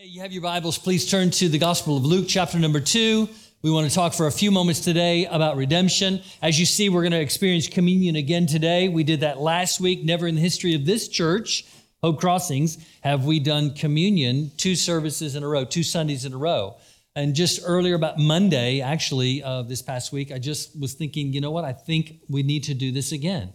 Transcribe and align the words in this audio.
Hey, 0.00 0.06
you 0.06 0.20
have 0.20 0.30
your 0.30 0.42
Bibles. 0.42 0.78
Please 0.78 1.10
turn 1.10 1.32
to 1.32 1.48
the 1.48 1.58
Gospel 1.58 1.96
of 1.96 2.04
Luke, 2.04 2.26
chapter 2.28 2.56
number 2.56 2.78
two. 2.78 3.28
We 3.62 3.70
want 3.72 3.88
to 3.88 3.92
talk 3.92 4.14
for 4.14 4.28
a 4.28 4.30
few 4.30 4.52
moments 4.52 4.78
today 4.78 5.26
about 5.26 5.56
redemption. 5.56 6.22
As 6.40 6.60
you 6.60 6.66
see, 6.66 6.88
we're 6.88 7.02
going 7.02 7.10
to 7.10 7.20
experience 7.20 7.66
communion 7.66 8.14
again 8.14 8.46
today. 8.46 8.88
We 8.88 9.02
did 9.02 9.18
that 9.22 9.40
last 9.40 9.80
week. 9.80 10.04
Never 10.04 10.28
in 10.28 10.36
the 10.36 10.40
history 10.40 10.76
of 10.76 10.86
this 10.86 11.08
church, 11.08 11.66
Hope 12.00 12.20
Crossings, 12.20 12.78
have 13.00 13.24
we 13.24 13.40
done 13.40 13.74
communion 13.74 14.52
two 14.56 14.76
services 14.76 15.34
in 15.34 15.42
a 15.42 15.48
row, 15.48 15.64
two 15.64 15.82
Sundays 15.82 16.24
in 16.24 16.32
a 16.32 16.38
row. 16.38 16.76
And 17.16 17.34
just 17.34 17.62
earlier, 17.64 17.96
about 17.96 18.20
Monday, 18.20 18.80
actually, 18.80 19.42
uh, 19.42 19.62
this 19.62 19.82
past 19.82 20.12
week, 20.12 20.30
I 20.30 20.38
just 20.38 20.78
was 20.78 20.94
thinking, 20.94 21.32
you 21.32 21.40
know 21.40 21.50
what? 21.50 21.64
I 21.64 21.72
think 21.72 22.20
we 22.28 22.44
need 22.44 22.62
to 22.64 22.74
do 22.74 22.92
this 22.92 23.10
again. 23.10 23.52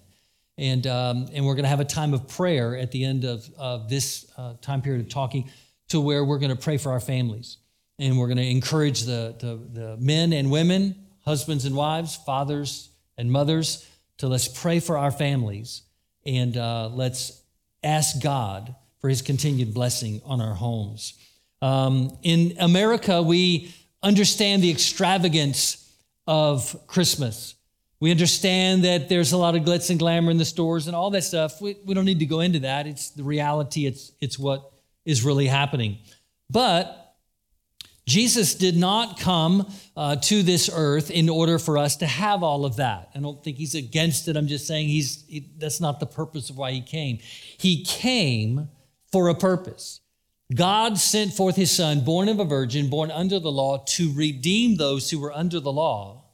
And, 0.57 0.85
um, 0.87 1.29
and 1.33 1.45
we're 1.45 1.55
going 1.55 1.63
to 1.63 1.69
have 1.69 1.79
a 1.79 1.85
time 1.85 2.13
of 2.13 2.27
prayer 2.27 2.75
at 2.75 2.91
the 2.91 3.05
end 3.05 3.23
of, 3.23 3.49
of 3.57 3.87
this 3.87 4.29
uh, 4.37 4.55
time 4.61 4.81
period 4.81 5.05
of 5.05 5.09
talking 5.09 5.49
to 5.93 6.01
where 6.01 6.25
we're 6.25 6.39
going 6.39 6.49
to 6.49 6.61
pray 6.61 6.77
for 6.77 6.91
our 6.91 6.99
families. 6.99 7.57
And 7.99 8.17
we're 8.17 8.25
going 8.25 8.38
to 8.38 8.49
encourage 8.49 9.03
the, 9.03 9.35
the, 9.39 9.79
the 9.79 9.97
men 9.97 10.34
and 10.34 10.49
women, 10.49 10.95
husbands 11.23 11.65
and 11.65 11.75
wives, 11.75 12.15
fathers 12.15 12.89
and 13.15 13.31
mothers, 13.31 13.88
to 14.17 14.27
let's 14.27 14.48
pray 14.48 14.79
for 14.79 14.98
our 14.98 15.11
families 15.11 15.84
and 16.25 16.57
uh, 16.57 16.89
let's 16.91 17.43
ask 17.84 18.20
God 18.23 18.73
for 19.01 19.07
his 19.07 19.21
continued 19.21 19.71
blessing 19.71 20.20
on 20.25 20.41
our 20.41 20.55
homes. 20.55 21.13
Um, 21.61 22.17
in 22.23 22.55
America, 22.59 23.21
we 23.21 23.71
understand 24.01 24.63
the 24.63 24.71
extravagance 24.71 25.93
of 26.25 26.75
Christmas. 26.87 27.53
We 27.99 28.09
understand 28.09 28.84
that 28.85 29.09
there's 29.09 29.31
a 29.31 29.37
lot 29.37 29.55
of 29.55 29.62
glitz 29.62 29.91
and 29.91 29.99
glamour 29.99 30.31
in 30.31 30.37
the 30.37 30.45
stores 30.45 30.87
and 30.87 30.95
all 30.95 31.12
that 31.12 31.23
stuff. 31.23 31.62
We, 31.62 31.77
we 31.85 31.93
don't 31.93 32.05
need 32.05 32.20
to 32.20 32.25
go 32.25 32.39
into 32.39 32.62
that. 32.62 32.87
It's 32.87 33.12
the 33.12 33.23
reality, 33.23 33.85
it's, 33.85 34.12
it's 34.20 34.39
what 34.39 34.73
is 35.05 35.23
really 35.23 35.48
happening. 35.48 35.98
But 36.49 37.16
Jesus 38.05 38.55
did 38.55 38.75
not 38.75 39.20
come 39.20 39.71
uh, 39.95 40.18
to 40.18 40.43
this 40.43 40.70
earth 40.73 41.09
in 41.09 41.29
order 41.29 41.57
for 41.57 41.77
us 41.77 41.96
to 41.98 42.05
have 42.05 42.43
all 42.43 42.65
of 42.65 42.76
that. 42.76 43.09
I 43.15 43.20
don't 43.20 43.41
think 43.41 43.57
he's 43.57 43.76
against 43.76 44.27
it. 44.27 44.35
I'm 44.35 44.48
just 44.48 44.68
saying 44.68 44.90
he's 44.90 45.24
he, 45.27 45.49
that's 45.57 45.79
not 45.79 45.99
the 45.99 46.05
purpose 46.05 46.49
of 46.49 46.57
why 46.57 46.71
he 46.71 46.81
came. 46.81 47.20
He 47.57 47.85
came 47.85 48.68
for 49.12 49.29
a 49.29 49.35
purpose. 49.35 50.01
God 50.54 50.98
sent 50.98 51.34
forth 51.34 51.55
his 51.55 51.71
son, 51.71 52.01
born 52.01 52.27
of 52.27 52.40
a 52.40 52.46
virgin, 52.46 52.90
born 52.90 53.09
under 53.09 53.40
the 53.40 53.51
law, 53.51 53.84
to 53.90 54.12
redeem 54.13 54.76
those 54.76 55.09
who 55.09 55.20
were 55.20 55.31
under 55.31 55.59
the 55.59 55.71
law. 55.71 56.26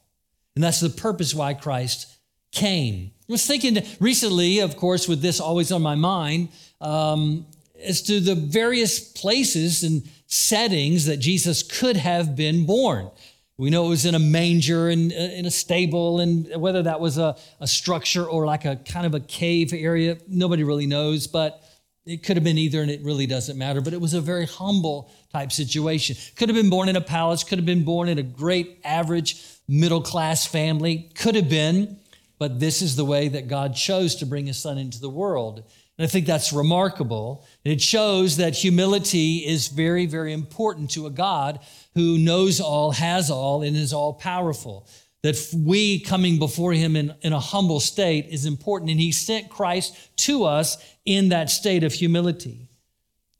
And 0.56 0.64
that's 0.64 0.80
the 0.80 0.90
purpose 0.90 1.34
why 1.34 1.54
Christ 1.54 2.18
came. 2.52 3.12
I 3.28 3.32
was 3.32 3.46
thinking 3.46 3.78
recently, 4.00 4.58
of 4.58 4.76
course, 4.76 5.06
with 5.06 5.22
this 5.22 5.38
always 5.38 5.70
on 5.70 5.82
my 5.82 5.94
mind, 5.94 6.48
um, 6.80 7.46
as 7.82 8.02
to 8.02 8.20
the 8.20 8.34
various 8.34 9.00
places 9.00 9.82
and 9.82 10.08
settings 10.26 11.06
that 11.06 11.18
Jesus 11.18 11.62
could 11.62 11.96
have 11.96 12.36
been 12.36 12.66
born. 12.66 13.10
We 13.56 13.68
know 13.68 13.86
it 13.86 13.90
was 13.90 14.06
in 14.06 14.14
a 14.14 14.18
manger 14.18 14.88
and 14.88 15.12
uh, 15.12 15.16
in 15.16 15.44
a 15.44 15.50
stable, 15.50 16.20
and 16.20 16.48
whether 16.56 16.82
that 16.82 16.98
was 16.98 17.18
a, 17.18 17.36
a 17.60 17.66
structure 17.66 18.24
or 18.24 18.46
like 18.46 18.64
a 18.64 18.76
kind 18.76 19.04
of 19.04 19.14
a 19.14 19.20
cave 19.20 19.74
area, 19.74 20.16
nobody 20.26 20.64
really 20.64 20.86
knows, 20.86 21.26
but 21.26 21.62
it 22.06 22.22
could 22.22 22.36
have 22.36 22.44
been 22.44 22.56
either, 22.56 22.80
and 22.80 22.90
it 22.90 23.02
really 23.02 23.26
doesn't 23.26 23.58
matter. 23.58 23.82
But 23.82 23.92
it 23.92 24.00
was 24.00 24.14
a 24.14 24.20
very 24.20 24.46
humble 24.46 25.10
type 25.30 25.52
situation. 25.52 26.16
Could 26.36 26.48
have 26.48 26.56
been 26.56 26.70
born 26.70 26.88
in 26.88 26.96
a 26.96 27.02
palace, 27.02 27.44
could 27.44 27.58
have 27.58 27.66
been 27.66 27.84
born 27.84 28.08
in 28.08 28.18
a 28.18 28.22
great 28.22 28.80
average 28.82 29.44
middle 29.68 30.00
class 30.00 30.46
family, 30.46 31.10
could 31.14 31.34
have 31.34 31.50
been, 31.50 31.98
but 32.38 32.58
this 32.58 32.80
is 32.80 32.96
the 32.96 33.04
way 33.04 33.28
that 33.28 33.46
God 33.46 33.74
chose 33.74 34.16
to 34.16 34.26
bring 34.26 34.46
his 34.46 34.56
son 34.56 34.78
into 34.78 34.98
the 34.98 35.10
world. 35.10 35.64
And 36.00 36.06
I 36.06 36.08
think 36.08 36.24
that's 36.24 36.50
remarkable. 36.50 37.44
It 37.62 37.82
shows 37.82 38.38
that 38.38 38.54
humility 38.54 39.46
is 39.46 39.68
very, 39.68 40.06
very 40.06 40.32
important 40.32 40.92
to 40.92 41.04
a 41.04 41.10
God 41.10 41.60
who 41.94 42.16
knows 42.16 42.58
all, 42.58 42.92
has 42.92 43.30
all, 43.30 43.60
and 43.60 43.76
is 43.76 43.92
all 43.92 44.14
powerful. 44.14 44.88
That 45.22 45.36
we 45.54 46.00
coming 46.00 46.38
before 46.38 46.72
him 46.72 46.96
in, 46.96 47.14
in 47.20 47.34
a 47.34 47.38
humble 47.38 47.80
state 47.80 48.28
is 48.30 48.46
important. 48.46 48.90
And 48.90 48.98
he 48.98 49.12
sent 49.12 49.50
Christ 49.50 50.16
to 50.24 50.44
us 50.44 50.82
in 51.04 51.28
that 51.28 51.50
state 51.50 51.84
of 51.84 51.92
humility. 51.92 52.70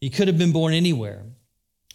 He 0.02 0.10
could 0.10 0.28
have 0.28 0.36
been 0.36 0.52
born 0.52 0.74
anywhere, 0.74 1.22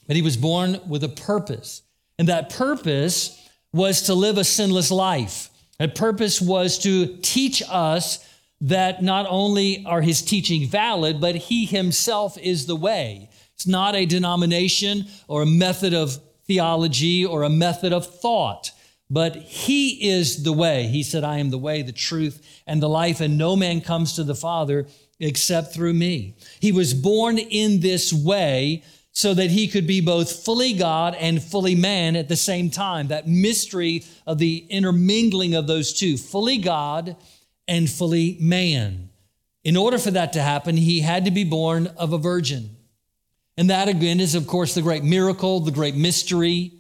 but 0.07 0.15
he 0.15 0.23
was 0.23 0.35
born 0.35 0.79
with 0.89 1.03
a 1.03 1.09
purpose. 1.09 1.83
And 2.17 2.27
that 2.27 2.49
purpose 2.49 3.39
was 3.71 4.01
to 4.07 4.15
live 4.15 4.39
a 4.39 4.43
sinless 4.43 4.89
life. 4.89 5.51
That 5.77 5.93
purpose 5.93 6.41
was 6.41 6.79
to 6.79 7.17
teach 7.17 7.61
us 7.69 8.27
that 8.65 9.03
not 9.03 9.27
only 9.29 9.85
are 9.85 10.01
his 10.01 10.23
teaching 10.23 10.67
valid, 10.67 11.21
but 11.21 11.35
he 11.35 11.65
himself 11.65 12.35
is 12.39 12.65
the 12.65 12.75
way. 12.75 13.29
It's 13.53 13.67
not 13.67 13.95
a 13.95 14.07
denomination 14.07 15.05
or 15.27 15.43
a 15.43 15.47
method 15.47 15.93
of 15.93 16.19
theology 16.47 17.23
or 17.23 17.43
a 17.43 17.49
method 17.49 17.93
of 17.93 18.07
thought, 18.07 18.71
but 19.07 19.35
he 19.35 20.09
is 20.09 20.43
the 20.43 20.51
way. 20.51 20.87
He 20.87 21.03
said, 21.03 21.23
I 21.23 21.37
am 21.37 21.51
the 21.51 21.59
way, 21.59 21.83
the 21.83 21.91
truth, 21.91 22.41
and 22.65 22.81
the 22.81 22.89
life, 22.89 23.21
and 23.21 23.37
no 23.37 23.55
man 23.55 23.81
comes 23.81 24.13
to 24.13 24.23
the 24.23 24.33
Father 24.33 24.87
except 25.19 25.71
through 25.71 25.93
me. 25.93 26.35
He 26.59 26.71
was 26.71 26.95
born 26.95 27.37
in 27.37 27.81
this 27.81 28.11
way 28.11 28.83
so 29.11 29.35
that 29.35 29.51
he 29.51 29.67
could 29.67 29.85
be 29.85 30.01
both 30.01 30.43
fully 30.43 30.73
God 30.73 31.15
and 31.15 31.41
fully 31.41 31.75
man 31.75 32.15
at 32.15 32.29
the 32.29 32.35
same 32.35 32.71
time. 32.71 33.07
That 33.07 33.27
mystery 33.27 34.03
of 34.25 34.39
the 34.39 34.65
intermingling 34.69 35.53
of 35.53 35.67
those 35.67 35.93
two, 35.93 36.17
fully 36.17 36.57
God 36.57 37.15
and 37.67 37.89
fully 37.89 38.37
man. 38.39 39.09
In 39.63 39.75
order 39.75 39.97
for 39.97 40.11
that 40.11 40.33
to 40.33 40.41
happen, 40.41 40.77
he 40.77 40.99
had 41.01 41.25
to 41.25 41.31
be 41.31 41.43
born 41.43 41.87
of 41.97 42.13
a 42.13 42.17
virgin. 42.17 42.75
And 43.57 43.69
that 43.69 43.87
again 43.87 44.19
is, 44.19 44.35
of 44.35 44.47
course, 44.47 44.75
the 44.75 44.81
great 44.81 45.03
miracle, 45.03 45.59
the 45.59 45.71
great 45.71 45.95
mystery. 45.95 46.73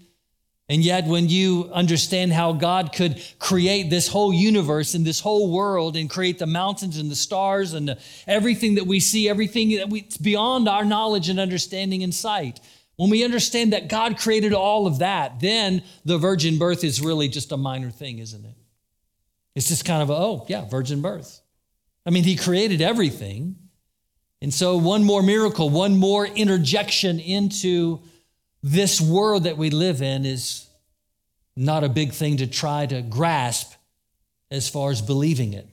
And 0.67 0.83
yet, 0.83 1.05
when 1.05 1.29
you 1.29 1.69
understand 1.73 2.33
how 2.33 2.53
God 2.53 2.91
could 2.91 3.21
create 3.39 3.89
this 3.89 4.07
whole 4.07 4.33
universe 4.33 4.93
and 4.93 5.05
this 5.05 5.19
whole 5.19 5.51
world 5.51 5.95
and 5.95 6.09
create 6.09 6.39
the 6.39 6.47
mountains 6.47 6.97
and 6.97 7.09
the 7.09 7.15
stars 7.15 7.73
and 7.73 7.89
the, 7.89 7.99
everything 8.27 8.75
that 8.75 8.87
we 8.87 8.99
see, 8.99 9.29
everything 9.29 9.77
that 9.77 9.89
we, 9.89 9.99
it's 9.99 10.17
beyond 10.17 10.67
our 10.67 10.83
knowledge 10.83 11.29
and 11.29 11.39
understanding 11.39 12.03
and 12.03 12.13
sight. 12.13 12.59
When 12.97 13.09
we 13.09 13.23
understand 13.23 13.73
that 13.73 13.89
God 13.89 14.17
created 14.17 14.53
all 14.53 14.87
of 14.87 14.99
that, 14.99 15.39
then 15.39 15.83
the 16.03 16.17
virgin 16.17 16.57
birth 16.57 16.83
is 16.83 17.01
really 17.01 17.27
just 17.27 17.51
a 17.51 17.57
minor 17.57 17.91
thing, 17.91 18.19
isn't 18.19 18.43
it? 18.43 18.55
It's 19.55 19.69
just 19.69 19.85
kind 19.85 20.01
of, 20.01 20.09
a, 20.09 20.13
oh, 20.13 20.45
yeah, 20.47 20.65
virgin 20.65 21.01
birth. 21.01 21.41
I 22.05 22.09
mean, 22.09 22.23
he 22.23 22.35
created 22.35 22.81
everything. 22.81 23.55
And 24.41 24.53
so, 24.53 24.77
one 24.77 25.03
more 25.03 25.23
miracle, 25.23 25.69
one 25.69 25.97
more 25.97 26.25
interjection 26.25 27.19
into 27.19 28.01
this 28.61 28.99
world 28.99 29.45
that 29.45 29.57
we 29.57 29.69
live 29.69 30.01
in 30.01 30.25
is 30.25 30.67
not 31.55 31.83
a 31.83 31.89
big 31.89 32.11
thing 32.11 32.37
to 32.37 32.47
try 32.47 32.85
to 32.85 33.01
grasp 33.01 33.73
as 34.51 34.69
far 34.69 34.91
as 34.91 35.01
believing 35.01 35.53
it. 35.53 35.67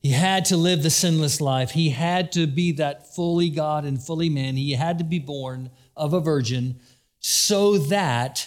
He 0.00 0.10
had 0.10 0.44
to 0.46 0.56
live 0.56 0.82
the 0.82 0.90
sinless 0.90 1.40
life. 1.40 1.70
He 1.70 1.90
had 1.90 2.32
to 2.32 2.46
be 2.46 2.72
that 2.72 3.14
fully 3.14 3.50
God 3.50 3.84
and 3.84 4.00
fully 4.02 4.28
man. 4.28 4.56
He 4.56 4.72
had 4.72 4.98
to 4.98 5.04
be 5.04 5.18
born 5.18 5.70
of 5.96 6.12
a 6.12 6.20
virgin 6.20 6.80
so 7.18 7.78
that 7.78 8.46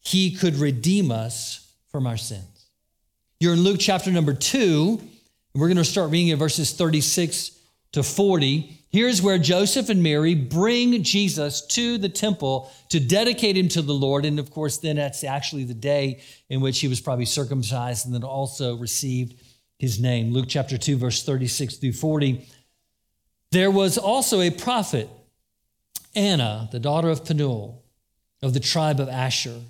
he 0.00 0.30
could 0.30 0.56
redeem 0.56 1.10
us 1.10 1.72
from 1.90 2.06
our 2.06 2.16
sins. 2.16 2.57
You're 3.40 3.52
in 3.52 3.60
Luke 3.60 3.76
chapter 3.78 4.10
number 4.10 4.34
two, 4.34 4.98
and 5.00 5.60
we're 5.60 5.68
going 5.68 5.76
to 5.76 5.84
start 5.84 6.10
reading 6.10 6.32
at 6.32 6.40
verses 6.40 6.72
36 6.72 7.52
to 7.92 8.02
40. 8.02 8.76
Here's 8.90 9.22
where 9.22 9.38
Joseph 9.38 9.90
and 9.90 10.02
Mary 10.02 10.34
bring 10.34 11.04
Jesus 11.04 11.64
to 11.68 11.98
the 11.98 12.08
temple 12.08 12.68
to 12.88 12.98
dedicate 12.98 13.56
him 13.56 13.68
to 13.68 13.82
the 13.82 13.94
Lord. 13.94 14.24
And 14.24 14.40
of 14.40 14.50
course, 14.50 14.78
then 14.78 14.96
that's 14.96 15.22
actually 15.22 15.62
the 15.62 15.74
day 15.74 16.20
in 16.48 16.60
which 16.60 16.80
he 16.80 16.88
was 16.88 17.00
probably 17.00 17.26
circumcised 17.26 18.06
and 18.06 18.12
then 18.12 18.24
also 18.24 18.76
received 18.76 19.40
his 19.78 20.00
name. 20.00 20.32
Luke 20.32 20.46
chapter 20.48 20.76
2, 20.76 20.96
verse 20.96 21.22
36 21.22 21.76
through 21.76 21.92
40. 21.92 22.44
There 23.52 23.70
was 23.70 23.98
also 23.98 24.40
a 24.40 24.50
prophet, 24.50 25.08
Anna, 26.16 26.68
the 26.72 26.80
daughter 26.80 27.08
of 27.08 27.24
Penuel, 27.24 27.84
of 28.42 28.52
the 28.52 28.58
tribe 28.58 28.98
of 28.98 29.08
Asher. 29.08 29.60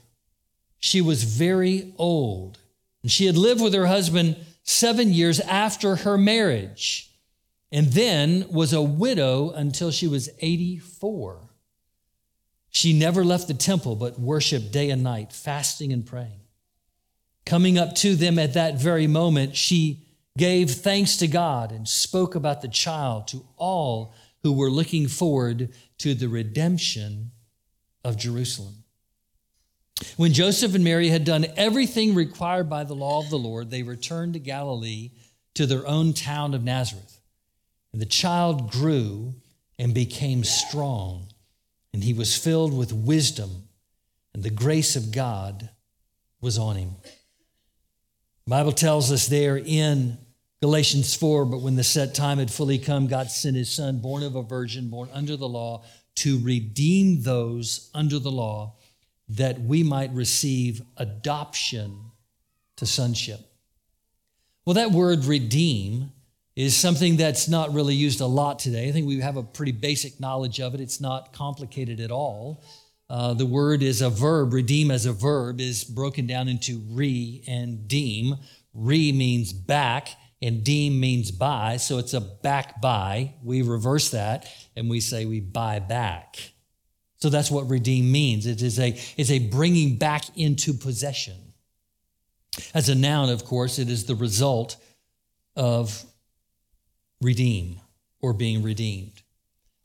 She 0.79 1.03
was 1.03 1.25
very 1.25 1.93
old 1.99 2.57
and 3.03 3.11
she 3.11 3.27
had 3.27 3.37
lived 3.37 3.63
with 3.63 3.75
her 3.75 3.87
husband 3.87 4.37
seven 4.63 5.13
years 5.13 5.41
after 5.41 5.97
her 5.97 6.19
marriage, 6.19 7.11
and 7.71 7.89
then 7.89 8.47
was 8.51 8.73
a 8.73 8.83
widow 8.83 9.51
until 9.51 9.91
she 9.91 10.07
was 10.07 10.29
84. 10.41 11.49
She 12.71 12.99
never 12.99 13.25
left 13.25 13.49
the 13.49 13.55
temple, 13.55 13.97
but 13.97 14.21
worshiped 14.21 14.73
day 14.73 14.91
and 14.91 15.03
night, 15.03 15.33
fasting 15.33 15.93
and 15.93 16.05
praying. 16.05 16.41
Coming 17.47 17.79
up 17.79 17.95
to 17.97 18.15
them 18.15 18.39
at 18.39 18.55
that 18.55 18.79
very 18.79 19.07
moment, 19.07 19.57
she 19.57 20.05
gave 20.37 20.71
thanks 20.71 21.17
to 21.17 21.27
God 21.27 21.73
and 21.73 21.89
spoke 21.89 22.35
about 22.35 22.63
the 22.63 22.69
child 22.69 23.27
to 23.29 23.45
all 23.57 24.15
who 24.43 24.53
were 24.53 24.71
looking 24.71 25.09
forward 25.09 25.71
to 25.99 26.15
the 26.15 26.29
redemption 26.29 27.33
of 28.05 28.17
Jerusalem. 28.17 28.78
When 30.17 30.33
Joseph 30.33 30.75
and 30.75 30.85
Mary 30.85 31.09
had 31.09 31.25
done 31.25 31.47
everything 31.57 32.15
required 32.15 32.69
by 32.69 32.85
the 32.85 32.95
law 32.95 33.21
of 33.21 33.31
the 33.31 33.39
Lord, 33.39 33.71
they 33.71 33.83
returned 33.83 34.35
to 34.35 34.39
Galilee 34.39 35.11
to 35.55 35.67
their 35.67 35.87
own 35.87 36.13
town 36.13 36.55
of 36.55 36.63
Nazareth. 36.63 37.21
And 37.93 38.01
the 38.01 38.07
child 38.07 38.71
grew 38.71 39.35
and 39.79 39.95
became 39.95 40.45
strong, 40.45 41.29
and 41.93 42.05
he 42.05 42.13
was 42.13 42.37
filled 42.37 42.77
with 42.77 42.93
wisdom, 42.93 43.69
and 44.35 44.43
the 44.43 44.51
grace 44.51 44.95
of 44.97 45.13
God 45.13 45.71
was 46.41 46.59
on 46.59 46.77
him. 46.77 46.97
The 48.45 48.51
Bible 48.51 48.73
tells 48.73 49.11
us 49.11 49.27
there 49.27 49.57
in 49.59 50.19
Galatians 50.61 51.15
4 51.15 51.45
But 51.45 51.61
when 51.61 51.77
the 51.77 51.85
set 51.85 52.15
time 52.15 52.39
had 52.39 52.51
fully 52.51 52.79
come, 52.79 53.07
God 53.07 53.31
sent 53.31 53.57
his 53.57 53.71
son, 53.71 53.99
born 53.99 54.23
of 54.23 54.37
a 54.37 54.43
virgin, 54.43 54.91
born 54.91 55.09
under 55.13 55.37
the 55.37 55.49
law, 55.49 55.85
to 56.17 56.39
redeem 56.41 57.23
those 57.23 57.91
under 57.95 58.19
the 58.19 58.31
law, 58.31 58.77
that 59.31 59.61
we 59.61 59.83
might 59.83 60.13
receive 60.13 60.83
adoption 60.97 61.99
to 62.77 62.87
sonship. 62.87 63.41
Well, 64.65 64.75
that 64.75 64.91
word 64.91 65.25
redeem 65.25 66.13
is 66.57 66.77
something 66.77 67.17
that's 67.17 67.49
not 67.49 67.73
really 67.73 67.95
used 67.95 68.21
a 68.21 68.27
lot 68.27 68.59
today. 68.59 68.89
I 68.89 68.93
think 68.93 69.07
we 69.07 69.21
have 69.21 69.37
a 69.37 69.43
pretty 69.43 69.73
basic 69.73 70.19
knowledge 70.19 70.61
of 70.61 70.75
it, 70.75 70.81
it's 70.81 71.01
not 71.01 71.33
complicated 71.33 72.01
at 72.01 72.11
all. 72.11 72.63
Uh, 73.11 73.33
the 73.33 73.47
word 73.47 73.83
is 73.83 74.03
a 74.03 74.11
verb, 74.11 74.53
redeem 74.53 74.91
as 74.91 75.07
a 75.07 75.13
verb 75.13 75.61
is 75.61 75.85
broken 75.85 76.27
down 76.27 76.49
into 76.49 76.83
re 76.91 77.43
and 77.47 77.89
deem. 77.89 78.37
Re 78.75 79.13
means 79.13 79.53
back, 79.53 80.11
and 80.41 80.63
deem 80.63 81.01
means 81.01 81.31
buy, 81.31 81.77
so 81.79 81.99
it's 81.99 82.15
a 82.15 82.21
back 82.21 82.81
buy. 82.81 83.35
We 83.43 83.63
reverse 83.63 84.11
that 84.11 84.47
and 84.77 84.89
we 84.89 85.01
say 85.01 85.25
we 85.25 85.41
buy 85.41 85.81
back. 85.81 86.53
So 87.19 87.31
that's 87.31 87.51
what 87.51 87.69
redeem 87.69 88.11
means. 88.11 88.47
It 88.47 88.63
is 88.63 88.79
a, 88.79 88.99
is 89.17 89.31
a 89.31 89.39
bringing 89.39 89.97
back 89.97 90.25
into 90.37 90.73
possession. 90.73 91.35
As 92.75 92.89
a 92.89 92.95
noun, 92.95 93.29
of 93.29 93.45
course, 93.45 93.79
it 93.79 93.89
is 93.89 94.07
the 94.07 94.15
result 94.15 94.77
of 95.57 96.05
redeem 97.21 97.81
or 98.21 98.33
being 98.33 98.63
redeemed. 98.63 99.23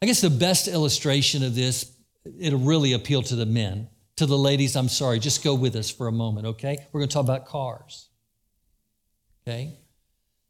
I 0.02 0.06
guess 0.06 0.22
the 0.22 0.30
best 0.30 0.68
illustration 0.68 1.44
of 1.44 1.56
this, 1.56 1.92
it'll 2.40 2.60
really 2.60 2.94
appeal 2.94 3.22
to 3.24 3.36
the 3.36 3.46
men. 3.46 3.88
To 4.18 4.26
the 4.26 4.38
ladies, 4.38 4.76
I'm 4.76 4.90
sorry, 4.90 5.18
just 5.18 5.44
go 5.44 5.56
with 5.56 5.76
us 5.76 5.90
for 5.90 6.08
a 6.08 6.12
moment, 6.12 6.46
okay? 6.46 6.78
We're 6.92 7.00
going 7.00 7.10
to 7.10 7.14
talk 7.14 7.24
about 7.24 7.46
cars. 7.48 8.10
Okay? 9.42 9.74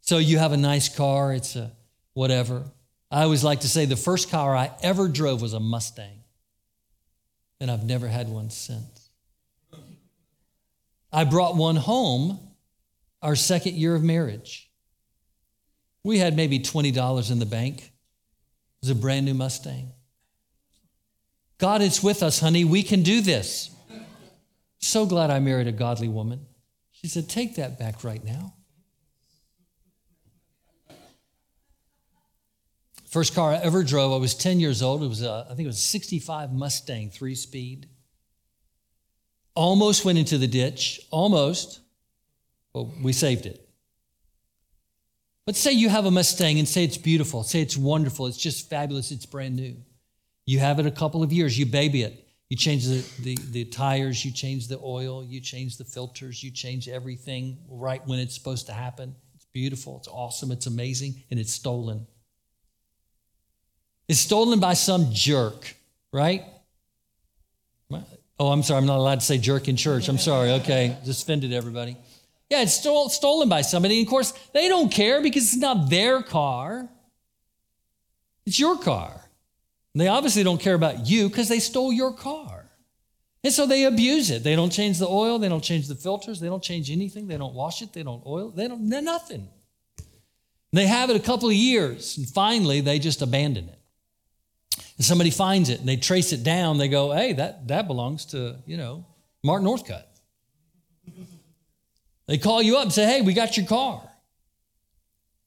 So 0.02 0.18
you 0.18 0.38
have 0.38 0.52
a 0.52 0.58
nice 0.58 0.90
car, 0.94 1.34
it's 1.34 1.56
a 1.56 1.72
whatever. 2.14 2.64
I 3.10 3.24
always 3.24 3.44
like 3.44 3.62
to 3.62 3.70
say 3.70 3.86
the 3.86 3.96
first 3.96 4.30
car 4.30 4.56
I 4.56 4.72
ever 4.82 5.08
drove 5.08 5.42
was 5.42 5.54
a 5.54 5.60
Mustang, 5.60 6.23
and 7.64 7.72
I've 7.72 7.86
never 7.86 8.10
had 8.10 8.28
one 8.28 8.50
since. 8.50 9.10
I 11.14 11.24
brought 11.24 11.56
one 11.56 11.78
home 11.78 12.38
our 13.22 13.38
second 13.38 13.76
year 13.76 13.96
of 13.96 14.04
marriage. 14.04 14.70
We 16.04 16.20
had 16.20 16.36
maybe 16.36 16.60
$20 16.60 17.32
in 17.32 17.40
the 17.40 17.46
bank. 17.46 17.78
It 17.80 17.92
was 18.82 18.90
a 18.90 18.96
brand 18.96 19.26
new 19.26 19.34
Mustang. 19.34 19.94
God 21.58 21.82
is 21.82 22.04
with 22.04 22.22
us, 22.22 22.42
honey. 22.42 22.66
We 22.66 22.84
can 22.84 23.02
do 23.02 23.22
this. 23.22 23.72
So 24.80 25.06
glad 25.06 25.32
I 25.32 25.40
married 25.40 25.68
a 25.68 25.72
godly 25.72 26.10
woman. 26.10 26.46
She 26.92 27.08
said, 27.08 27.30
Take 27.30 27.56
that 27.56 27.80
back 27.80 28.04
right 28.04 28.26
now. 28.26 28.56
First 33.14 33.36
car 33.36 33.52
I 33.52 33.58
ever 33.58 33.84
drove, 33.84 34.12
I 34.12 34.16
was 34.18 34.34
10 34.34 34.60
years 34.60 34.82
old. 34.82 35.04
It 35.04 35.08
was, 35.08 35.22
a, 35.22 35.46
I 35.46 35.50
think 35.50 35.66
it 35.66 35.68
was 35.68 35.78
a 35.78 35.82
65 35.82 36.52
Mustang, 36.52 37.12
three 37.12 37.36
speed. 37.36 37.88
Almost 39.54 40.04
went 40.04 40.18
into 40.18 40.40
the 40.40 40.48
ditch, 40.48 41.00
almost. 41.12 41.82
Well, 42.74 42.92
we 43.04 43.14
saved 43.14 43.46
it. 43.46 43.70
Let's 45.46 45.60
say 45.60 45.74
you 45.74 45.90
have 45.90 46.08
a 46.08 46.12
Mustang 46.12 46.58
and 46.58 46.68
say 46.68 46.84
it's 46.84 46.98
beautiful, 46.98 47.44
say 47.44 47.62
it's 47.62 47.78
wonderful, 47.78 48.26
it's 48.26 48.36
just 48.36 48.68
fabulous, 48.68 49.12
it's 49.12 49.28
brand 49.28 49.58
new. 49.58 49.76
You 50.48 50.58
have 50.58 50.80
it 50.80 50.88
a 50.88 50.92
couple 50.92 51.22
of 51.22 51.32
years, 51.32 51.56
you 51.56 51.68
baby 51.68 52.02
it. 52.02 52.28
You 52.50 52.58
change 52.58 52.88
the, 52.88 53.06
the, 53.22 53.38
the, 53.52 53.66
tires, 53.66 54.26
you 54.26 54.32
change 54.32 54.70
the 54.70 54.80
oil, 54.84 55.24
you 55.24 55.40
change 55.40 55.78
the 55.78 55.86
filters, 55.86 56.44
you 56.44 56.50
change 56.50 56.90
everything 56.90 57.60
right 57.70 58.02
when 58.08 58.18
it's 58.18 58.34
supposed 58.34 58.66
to 58.68 58.74
happen. 58.74 59.16
It's 59.36 59.46
beautiful, 59.54 59.98
it's 59.98 60.08
awesome, 60.08 60.52
it's 60.52 60.66
amazing, 60.66 61.22
and 61.30 61.40
it's 61.40 61.54
stolen 61.54 62.08
is 64.08 64.20
stolen 64.20 64.60
by 64.60 64.74
some 64.74 65.08
jerk, 65.12 65.76
right? 66.12 66.44
Oh, 68.40 68.52
I'm 68.52 68.64
sorry, 68.64 68.80
I'm 68.80 68.86
not 68.86 68.98
allowed 68.98 69.20
to 69.20 69.26
say 69.26 69.38
jerk 69.38 69.68
in 69.68 69.76
church. 69.76 70.10
I'm 70.10 70.18
sorry. 70.18 70.52
Okay, 70.54 70.98
just 71.06 71.24
offended 71.24 71.54
everybody. 71.54 71.96
Yeah, 72.50 72.62
it's 72.62 72.74
stole, 72.74 73.10
stolen 73.10 73.48
by 73.48 73.62
somebody. 73.62 74.00
And 74.00 74.08
of 74.08 74.10
course, 74.10 74.32
they 74.54 74.68
don't 74.68 74.92
care 74.92 75.22
because 75.22 75.44
it's 75.44 75.56
not 75.56 75.90
their 75.90 76.22
car, 76.22 76.90
it's 78.46 78.60
your 78.60 78.78
car. 78.78 79.14
And 79.94 80.02
they 80.02 80.08
obviously 80.08 80.44
don't 80.44 80.60
care 80.60 80.74
about 80.74 81.08
you 81.08 81.30
because 81.30 81.48
they 81.48 81.60
stole 81.60 81.94
your 81.94 82.12
car. 82.12 82.66
And 83.44 83.54
so 83.54 83.66
they 83.66 83.84
abuse 83.84 84.32
it. 84.32 84.44
They 84.44 84.56
don't 84.56 84.72
change 84.72 85.00
the 85.00 85.08
oil, 85.08 85.38
they 85.38 85.50
don't 85.50 85.64
change 85.64 85.88
the 85.88 85.96
filters, 85.96 86.40
they 86.40 86.48
don't 86.48 86.64
change 86.64 86.90
anything, 86.90 87.28
they 87.28 87.38
don't 87.38 87.54
wash 87.54 87.82
it, 87.82 87.94
they 87.94 88.04
don't 88.04 88.26
oil, 88.26 88.50
they 88.50 88.68
don't, 88.68 88.82
nothing. 88.82 89.48
They 90.72 90.88
have 90.88 91.12
it 91.12 91.16
a 91.16 91.20
couple 91.20 91.50
of 91.50 91.56
years, 91.56 92.18
and 92.18 92.28
finally 92.28 92.82
they 92.82 92.98
just 92.98 93.22
abandon 93.22 93.70
it 93.70 93.83
and 94.98 95.06
somebody 95.06 95.30
finds 95.30 95.70
it 95.70 95.80
and 95.80 95.88
they 95.88 95.98
trace 95.98 96.34
it 96.34 96.44
down, 96.44 96.78
they 96.78 96.88
go, 96.88 97.12
hey, 97.12 97.34
that, 97.34 97.68
that 97.68 97.88
belongs 97.88 98.26
to, 98.28 98.58
you 98.66 98.78
know, 98.78 99.06
Mark 99.44 99.62
Northcutt. 99.62 100.04
They 102.28 102.38
call 102.38 102.62
you 102.62 102.78
up 102.78 102.84
and 102.84 102.94
say, 102.94 103.06
hey, 103.06 103.22
we 103.22 103.34
got 103.34 103.58
your 103.58 103.66
car. 103.66 104.02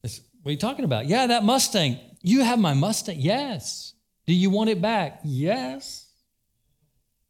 Said, 0.04 0.24
what 0.42 0.50
are 0.50 0.52
you 0.52 0.58
talking 0.58 0.84
about? 0.84 1.06
Yeah, 1.06 1.28
that 1.28 1.42
Mustang. 1.42 1.98
You 2.22 2.42
have 2.42 2.58
my 2.58 2.74
Mustang? 2.74 3.18
Yes. 3.18 3.94
Do 4.26 4.34
you 4.34 4.50
want 4.50 4.70
it 4.70 4.82
back? 4.82 5.20
Yes. 5.24 6.10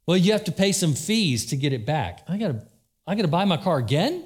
Well, 0.07 0.17
you 0.17 0.33
have 0.33 0.45
to 0.45 0.53
pay 0.53 0.73
some 0.73 0.95
fees 0.95 1.47
to 1.47 1.57
get 1.57 1.73
it 1.73 1.87
back. 1.87 2.23
I 2.29 2.39
gotta, 2.39 2.67
I 3.07 3.15
gotta 3.15 3.29
buy 3.29 3.45
my 3.45 3.57
car 3.57 3.79
again? 3.79 4.25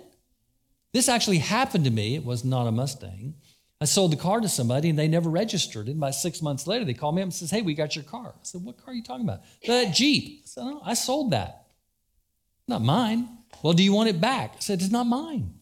This 0.93 1.09
actually 1.09 1.39
happened 1.39 1.85
to 1.85 1.91
me. 1.91 2.17
It 2.17 2.25
was 2.25 2.45
not 2.45 2.67
a 2.67 2.73
Mustang. 2.73 3.35
I 3.81 3.87
sold 3.87 4.13
the 4.13 4.17
car 4.17 4.41
to 4.41 4.49
somebody 4.49 4.91
and 4.91 4.99
they 4.99 5.09
never 5.09 5.31
registered. 5.31 5.89
And 5.89 5.99
by 5.99 6.11
six 6.11 6.43
months 6.43 6.67
later, 6.67 6.85
they 6.85 6.93
call 6.93 7.13
me 7.13 7.23
up 7.23 7.27
and 7.27 7.35
says, 7.35 7.51
Hey, 7.51 7.63
we 7.63 7.75
got 7.75 7.97
your 7.97 8.05
car. 8.05 8.35
I 8.35 8.39
said, 8.43 8.63
What 8.63 8.77
car 8.77 8.93
are 8.93 8.95
you 8.95 9.03
talking 9.03 9.25
about? 9.25 9.41
That 9.67 9.95
Jeep. 9.95 10.43
I 10.45 10.47
said, 10.47 10.65
No, 10.65 10.83
I 10.85 10.95
sold 10.95 11.31
that. 11.31 11.67
Not 12.69 12.83
mine. 12.83 13.29
Well, 13.63 13.73
do 13.73 13.83
you 13.83 13.93
want 13.93 14.11
it 14.11 14.21
back? 14.21 14.55
I 14.57 14.61
said, 14.61 14.83
It's 14.83 14.91
not 14.91 15.07
mine. 15.07 15.55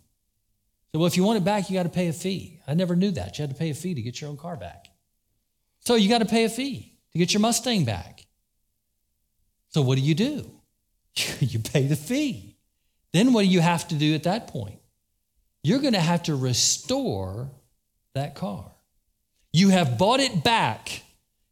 So, 0.92 0.98
well, 0.98 1.06
if 1.06 1.16
you 1.16 1.22
want 1.22 1.36
it 1.36 1.44
back, 1.44 1.70
you 1.70 1.76
got 1.76 1.84
to 1.84 1.90
pay 1.90 2.08
a 2.08 2.12
fee. 2.12 2.60
I 2.66 2.74
never 2.74 2.96
knew 2.96 3.10
that. 3.12 3.38
You 3.38 3.42
had 3.42 3.50
to 3.50 3.56
pay 3.56 3.70
a 3.70 3.74
fee 3.74 3.94
to 3.94 4.02
get 4.02 4.20
your 4.20 4.30
own 4.30 4.36
car 4.36 4.56
back. 4.56 4.88
So 5.80 5.94
you 5.94 6.08
got 6.08 6.18
to 6.18 6.26
pay 6.26 6.44
a 6.44 6.48
fee 6.48 6.98
to 7.12 7.18
get 7.18 7.32
your 7.32 7.40
Mustang 7.40 7.84
back. 7.84 8.26
So 9.68 9.82
what 9.82 9.96
do 9.96 10.02
you 10.02 10.14
do? 10.14 10.50
you 11.40 11.60
pay 11.60 11.86
the 11.86 11.96
fee. 11.96 12.56
Then 13.12 13.32
what 13.32 13.42
do 13.42 13.48
you 13.48 13.60
have 13.60 13.86
to 13.88 13.94
do 13.94 14.14
at 14.14 14.24
that 14.24 14.48
point? 14.48 14.80
You're 15.62 15.80
going 15.80 15.94
to 15.94 16.00
have 16.00 16.24
to 16.24 16.34
restore 16.34 17.50
that 18.18 18.34
car. 18.34 18.70
You 19.52 19.70
have 19.70 19.98
bought 19.98 20.20
it 20.20 20.44
back. 20.44 21.02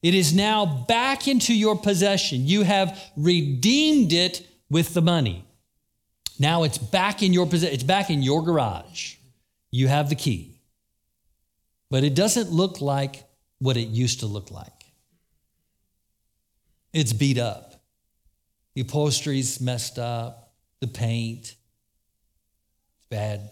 It 0.02 0.14
is 0.14 0.34
now 0.34 0.84
back 0.86 1.26
into 1.26 1.54
your 1.54 1.76
possession. 1.76 2.46
You 2.46 2.62
have 2.62 3.00
redeemed 3.16 4.12
it 4.12 4.46
with 4.70 4.94
the 4.94 5.02
money. 5.02 5.44
Now 6.38 6.64
it's 6.64 6.78
back 6.78 7.22
in 7.22 7.32
your 7.32 7.46
possession. 7.46 7.74
It's 7.74 7.82
back 7.82 8.10
in 8.10 8.22
your 8.22 8.42
garage. 8.42 9.16
You 9.70 9.88
have 9.88 10.08
the 10.08 10.14
key. 10.14 10.60
But 11.90 12.04
it 12.04 12.14
doesn't 12.14 12.50
look 12.50 12.80
like 12.80 13.24
what 13.58 13.76
it 13.76 13.88
used 13.88 14.20
to 14.20 14.26
look 14.26 14.50
like. 14.50 14.72
It's 16.92 17.12
beat 17.12 17.38
up. 17.38 17.82
The 18.74 18.82
upholstery's 18.82 19.60
messed 19.60 19.98
up. 19.98 20.52
The 20.80 20.88
paint. 20.88 21.54
It's 22.98 23.06
bad. 23.08 23.50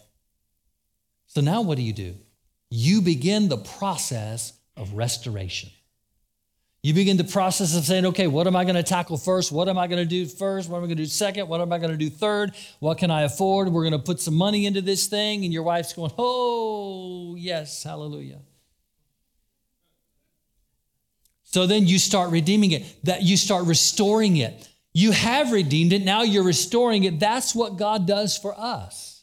So 1.27 1.41
now 1.41 1.63
what 1.63 1.77
do 1.77 1.83
you 1.83 1.93
do? 1.93 2.17
You 2.75 3.01
begin 3.01 3.49
the 3.49 3.57
process 3.57 4.53
of 4.77 4.95
restoration. 4.95 5.71
You 6.83 6.93
begin 6.93 7.17
the 7.17 7.25
process 7.25 7.77
of 7.77 7.85
saying, 7.85 8.05
okay, 8.07 8.27
what 8.27 8.47
am 8.47 8.57
I 8.57 8.65
going 8.65 8.75
to 8.75 8.83
tackle 8.83 9.17
first? 9.17 9.53
What 9.53 9.69
am 9.69 9.79
I 9.79 9.87
going 9.87 10.03
to 10.03 10.09
do 10.09 10.27
first? 10.27 10.69
What 10.69 10.79
am 10.79 10.85
I 10.85 10.87
going 10.89 10.97
to 10.97 11.03
do 11.05 11.07
second? 11.07 11.49
What 11.49 11.61
am 11.61 11.73
I 11.73 11.79
going 11.79 11.93
to 11.93 11.97
do 11.97 12.11
third? 12.11 12.53
What 12.81 12.99
can 12.99 13.13
I 13.13 13.23
afford? 13.23 13.69
We're 13.69 13.85
going 13.85 13.93
to 13.93 13.99
put 14.01 14.21
some 14.21 14.35
money 14.35 14.67
into 14.67 14.83
this 14.83 15.07
thing. 15.07 15.45
And 15.45 15.53
your 15.53 15.63
wife's 15.63 15.93
going, 15.93 16.11
oh, 16.19 17.37
yes, 17.37 17.85
hallelujah. 17.85 18.41
So 21.45 21.67
then 21.69 21.87
you 21.87 22.01
start 22.01 22.33
redeeming 22.33 22.73
it, 22.73 23.05
that 23.05 23.23
you 23.23 23.37
start 23.37 23.67
restoring 23.67 24.37
it. 24.39 24.69
You 24.93 25.13
have 25.13 25.53
redeemed 25.53 25.93
it, 25.93 26.03
now 26.03 26.23
you're 26.23 26.45
restoring 26.45 27.05
it. 27.05 27.21
That's 27.21 27.55
what 27.55 27.77
God 27.77 28.07
does 28.07 28.37
for 28.37 28.53
us. 28.59 29.14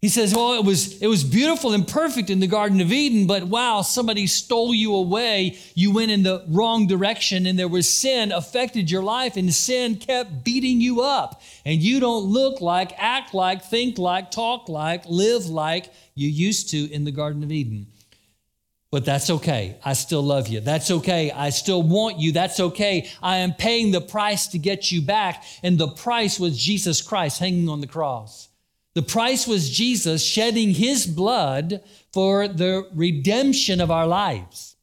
He 0.00 0.08
says, 0.08 0.32
Well, 0.32 0.54
it 0.54 0.64
was, 0.64 1.02
it 1.02 1.08
was 1.08 1.24
beautiful 1.24 1.72
and 1.72 1.86
perfect 1.86 2.30
in 2.30 2.38
the 2.38 2.46
Garden 2.46 2.80
of 2.80 2.92
Eden, 2.92 3.26
but 3.26 3.44
wow, 3.44 3.82
somebody 3.82 4.28
stole 4.28 4.72
you 4.72 4.94
away. 4.94 5.58
You 5.74 5.92
went 5.92 6.12
in 6.12 6.22
the 6.22 6.44
wrong 6.48 6.86
direction, 6.86 7.46
and 7.46 7.58
there 7.58 7.66
was 7.66 7.88
sin 7.88 8.30
affected 8.30 8.90
your 8.90 9.02
life, 9.02 9.36
and 9.36 9.52
sin 9.52 9.96
kept 9.96 10.44
beating 10.44 10.80
you 10.80 11.00
up. 11.00 11.42
And 11.64 11.82
you 11.82 11.98
don't 11.98 12.26
look 12.26 12.60
like, 12.60 12.92
act 12.96 13.34
like, 13.34 13.64
think 13.64 13.98
like, 13.98 14.30
talk 14.30 14.68
like, 14.68 15.04
live 15.06 15.46
like 15.46 15.92
you 16.14 16.28
used 16.28 16.70
to 16.70 16.92
in 16.92 17.04
the 17.04 17.10
Garden 17.10 17.42
of 17.42 17.50
Eden. 17.50 17.88
But 18.90 19.04
that's 19.04 19.28
okay. 19.30 19.76
I 19.84 19.92
still 19.92 20.22
love 20.22 20.48
you. 20.48 20.60
That's 20.60 20.90
okay. 20.90 21.30
I 21.30 21.50
still 21.50 21.82
want 21.82 22.20
you. 22.20 22.32
That's 22.32 22.58
okay. 22.58 23.10
I 23.22 23.38
am 23.38 23.52
paying 23.52 23.90
the 23.90 24.00
price 24.00 24.46
to 24.48 24.58
get 24.58 24.90
you 24.90 25.02
back. 25.02 25.44
And 25.62 25.76
the 25.76 25.88
price 25.88 26.40
was 26.40 26.56
Jesus 26.56 27.02
Christ 27.02 27.38
hanging 27.38 27.68
on 27.68 27.82
the 27.82 27.86
cross. 27.86 28.47
The 28.94 29.02
price 29.02 29.46
was 29.46 29.70
Jesus 29.70 30.24
shedding 30.24 30.72
his 30.72 31.06
blood 31.06 31.82
for 32.12 32.48
the 32.48 32.88
redemption 32.94 33.80
of 33.80 33.90
our 33.90 34.06
lives. 34.06 34.76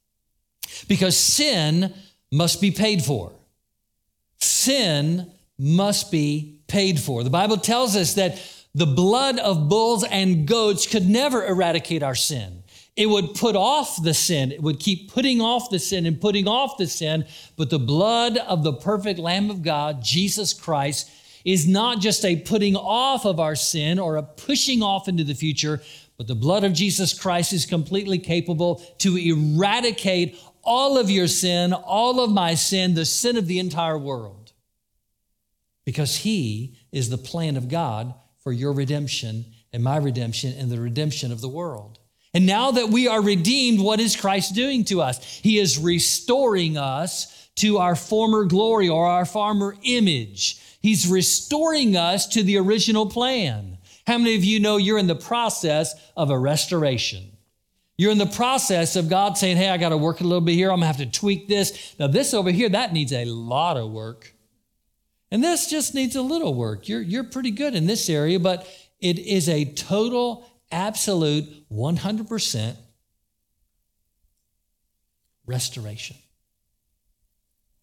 Because 0.87 1.17
sin 1.17 1.93
must 2.31 2.61
be 2.61 2.71
paid 2.71 3.03
for. 3.03 3.33
Sin 4.39 5.31
must 5.57 6.11
be 6.11 6.59
paid 6.67 6.99
for. 6.99 7.23
The 7.23 7.29
Bible 7.29 7.57
tells 7.57 7.95
us 7.95 8.13
that 8.15 8.41
the 8.73 8.85
blood 8.85 9.39
of 9.39 9.69
bulls 9.69 10.03
and 10.03 10.47
goats 10.47 10.85
could 10.85 11.07
never 11.07 11.45
eradicate 11.45 12.03
our 12.03 12.15
sin. 12.15 12.63
It 12.97 13.07
would 13.07 13.33
put 13.33 13.55
off 13.55 14.01
the 14.01 14.13
sin. 14.13 14.51
It 14.51 14.61
would 14.61 14.79
keep 14.79 15.11
putting 15.11 15.41
off 15.41 15.69
the 15.69 15.79
sin 15.79 16.05
and 16.05 16.19
putting 16.19 16.47
off 16.47 16.77
the 16.77 16.87
sin. 16.87 17.25
But 17.57 17.69
the 17.69 17.79
blood 17.79 18.37
of 18.37 18.63
the 18.63 18.73
perfect 18.73 19.19
Lamb 19.19 19.49
of 19.49 19.63
God, 19.63 20.01
Jesus 20.01 20.53
Christ, 20.53 21.09
is 21.45 21.67
not 21.67 21.99
just 21.99 22.25
a 22.25 22.35
putting 22.35 22.75
off 22.75 23.25
of 23.25 23.39
our 23.39 23.55
sin 23.55 23.99
or 23.99 24.17
a 24.17 24.23
pushing 24.23 24.81
off 24.81 25.07
into 25.07 25.23
the 25.23 25.35
future, 25.35 25.79
but 26.17 26.27
the 26.27 26.35
blood 26.35 26.63
of 26.63 26.73
Jesus 26.73 27.17
Christ 27.17 27.53
is 27.53 27.65
completely 27.65 28.17
capable 28.17 28.77
to 28.97 29.15
eradicate 29.15 30.37
all 30.63 30.97
of 30.97 31.09
your 31.09 31.27
sin, 31.27 31.71
all 31.71 32.19
of 32.19 32.31
my 32.31 32.55
sin, 32.55 32.95
the 32.95 33.05
sin 33.05 33.37
of 33.37 33.47
the 33.47 33.59
entire 33.59 33.97
world. 33.97 34.53
Because 35.85 36.17
He 36.17 36.75
is 36.91 37.09
the 37.09 37.17
plan 37.17 37.55
of 37.55 37.69
God 37.69 38.15
for 38.39 38.51
your 38.51 38.73
redemption 38.73 39.45
and 39.71 39.83
my 39.83 39.97
redemption 39.97 40.53
and 40.57 40.71
the 40.71 40.81
redemption 40.81 41.31
of 41.31 41.41
the 41.41 41.49
world. 41.49 41.99
And 42.33 42.45
now 42.45 42.71
that 42.71 42.89
we 42.89 43.07
are 43.07 43.21
redeemed, 43.21 43.79
what 43.79 43.99
is 43.99 44.15
Christ 44.15 44.55
doing 44.55 44.83
to 44.85 45.01
us? 45.01 45.23
He 45.37 45.59
is 45.59 45.77
restoring 45.77 46.77
us 46.77 47.49
to 47.55 47.77
our 47.77 47.95
former 47.95 48.45
glory 48.45 48.89
or 48.89 49.05
our 49.07 49.25
former 49.25 49.75
image. 49.83 50.59
He's 50.85 51.07
restoring 51.07 51.97
us 51.97 52.27
to 52.27 52.43
the 52.43 52.57
original 52.57 53.07
plan. 53.07 53.79
How 54.05 54.19
many 54.19 54.35
of 54.35 54.43
you 54.43 54.59
know 54.59 54.77
you're 54.77 54.99
in 54.99 55.07
the 55.07 55.15
process 55.15 55.95
of 56.15 56.29
a 56.29 56.37
restoration? 56.37 57.31
You're 57.97 58.11
in 58.11 58.19
the 58.19 58.27
process 58.27 58.95
of 58.95 59.09
God 59.09 59.35
saying, 59.35 59.57
Hey, 59.57 59.69
I 59.69 59.77
got 59.77 59.89
to 59.89 59.97
work 59.97 60.21
a 60.21 60.23
little 60.23 60.41
bit 60.41 60.53
here. 60.53 60.69
I'm 60.69 60.81
going 60.81 60.81
to 60.81 60.85
have 60.85 60.97
to 60.97 61.07
tweak 61.07 61.47
this. 61.47 61.95
Now, 61.97 62.05
this 62.05 62.35
over 62.35 62.51
here, 62.51 62.69
that 62.69 62.93
needs 62.93 63.11
a 63.13 63.25
lot 63.25 63.77
of 63.77 63.89
work. 63.89 64.35
And 65.31 65.43
this 65.43 65.71
just 65.71 65.95
needs 65.95 66.15
a 66.15 66.21
little 66.21 66.53
work. 66.53 66.87
You're, 66.87 67.01
you're 67.01 67.23
pretty 67.23 67.49
good 67.49 67.73
in 67.73 67.87
this 67.87 68.07
area, 68.07 68.39
but 68.39 68.67
it 68.99 69.17
is 69.17 69.49
a 69.49 69.65
total 69.65 70.47
absolute 70.71 71.67
100% 71.71 72.75
restoration. 75.47 76.17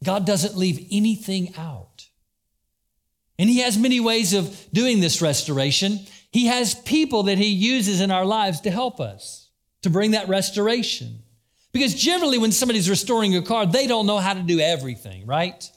God 0.05 0.25
doesn't 0.25 0.57
leave 0.57 0.87
anything 0.93 1.53
out. 1.59 2.07
And 3.43 3.51
He 3.51 3.59
has 3.59 3.77
many 3.77 3.99
ways 3.99 4.35
of 4.35 4.57
doing 4.73 5.01
this 5.01 5.21
restoration. 5.21 5.99
He 6.31 6.47
has 6.47 6.77
people 6.77 7.25
that 7.25 7.39
He 7.39 7.49
uses 7.49 8.01
in 8.01 8.13
our 8.13 8.25
lives 8.25 8.61
to 8.61 8.71
help 8.71 9.01
us, 9.01 9.49
to 9.83 9.91
bring 9.91 10.13
that 10.13 10.29
restoration. 10.29 11.25
Because 11.73 11.93
generally, 11.93 12.39
when 12.39 12.53
somebody's 12.53 12.89
restoring 12.89 13.33
your 13.33 13.43
car, 13.43 13.67
they 13.67 13.89
don't 13.89 14.07
know 14.07 14.19
how 14.19 14.33
to 14.33 14.43
do 14.43 14.61
everything, 14.61 15.27
right? 15.27 15.69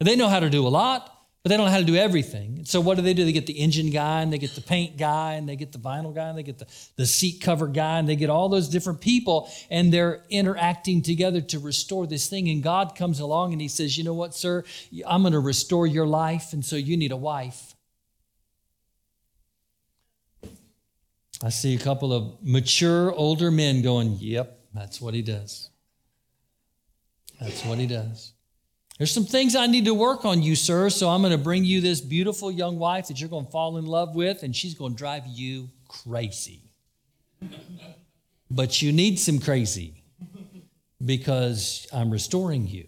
They 0.00 0.16
know 0.16 0.28
how 0.28 0.40
to 0.40 0.50
do 0.50 0.66
a 0.66 0.68
lot, 0.68 1.10
but 1.42 1.48
they 1.48 1.56
don't 1.56 1.66
know 1.66 1.72
how 1.72 1.78
to 1.78 1.84
do 1.84 1.96
everything. 1.96 2.64
So 2.64 2.80
what 2.80 2.96
do 2.96 3.02
they 3.02 3.14
do? 3.14 3.24
They 3.24 3.32
get 3.32 3.46
the 3.46 3.58
engine 3.58 3.90
guy 3.90 4.22
and 4.22 4.32
they 4.32 4.38
get 4.38 4.54
the 4.54 4.60
paint 4.60 4.96
guy 4.96 5.34
and 5.34 5.48
they 5.48 5.56
get 5.56 5.72
the 5.72 5.78
vinyl 5.78 6.14
guy 6.14 6.28
and 6.28 6.38
they 6.38 6.44
get 6.44 6.58
the, 6.58 6.66
the 6.94 7.04
seat 7.04 7.40
cover 7.40 7.66
guy 7.66 7.98
and 7.98 8.08
they 8.08 8.14
get 8.14 8.30
all 8.30 8.48
those 8.48 8.68
different 8.68 9.00
people 9.00 9.50
and 9.68 9.92
they're 9.92 10.22
interacting 10.30 11.02
together 11.02 11.40
to 11.40 11.58
restore 11.58 12.06
this 12.06 12.28
thing. 12.28 12.48
And 12.48 12.62
God 12.62 12.94
comes 12.94 13.18
along 13.18 13.52
and 13.52 13.60
he 13.60 13.66
says, 13.66 13.98
You 13.98 14.04
know 14.04 14.14
what, 14.14 14.34
sir? 14.36 14.62
I'm 15.04 15.22
going 15.22 15.32
to 15.32 15.40
restore 15.40 15.84
your 15.84 16.06
life. 16.06 16.52
And 16.52 16.64
so 16.64 16.76
you 16.76 16.96
need 16.96 17.10
a 17.10 17.16
wife. 17.16 17.74
I 21.42 21.48
see 21.48 21.74
a 21.74 21.78
couple 21.78 22.12
of 22.12 22.40
mature 22.40 23.12
older 23.12 23.50
men 23.50 23.82
going, 23.82 24.16
Yep, 24.20 24.60
that's 24.72 25.00
what 25.00 25.12
he 25.12 25.22
does. 25.22 25.70
That's 27.40 27.64
what 27.64 27.78
he 27.78 27.88
does. 27.88 28.32
There's 29.02 29.10
some 29.10 29.24
things 29.24 29.56
I 29.56 29.66
need 29.66 29.86
to 29.86 29.94
work 29.94 30.24
on 30.24 30.44
you, 30.44 30.54
sir. 30.54 30.88
So 30.88 31.08
I'm 31.08 31.22
going 31.22 31.32
to 31.32 31.36
bring 31.36 31.64
you 31.64 31.80
this 31.80 32.00
beautiful 32.00 32.52
young 32.52 32.78
wife 32.78 33.08
that 33.08 33.18
you're 33.18 33.28
going 33.28 33.46
to 33.46 33.50
fall 33.50 33.76
in 33.76 33.84
love 33.84 34.14
with, 34.14 34.44
and 34.44 34.54
she's 34.54 34.74
going 34.74 34.92
to 34.92 34.96
drive 34.96 35.24
you 35.26 35.70
crazy. 35.88 36.60
but 38.48 38.80
you 38.80 38.92
need 38.92 39.18
some 39.18 39.40
crazy 39.40 40.04
because 41.04 41.84
I'm 41.92 42.12
restoring 42.12 42.68
you. 42.68 42.86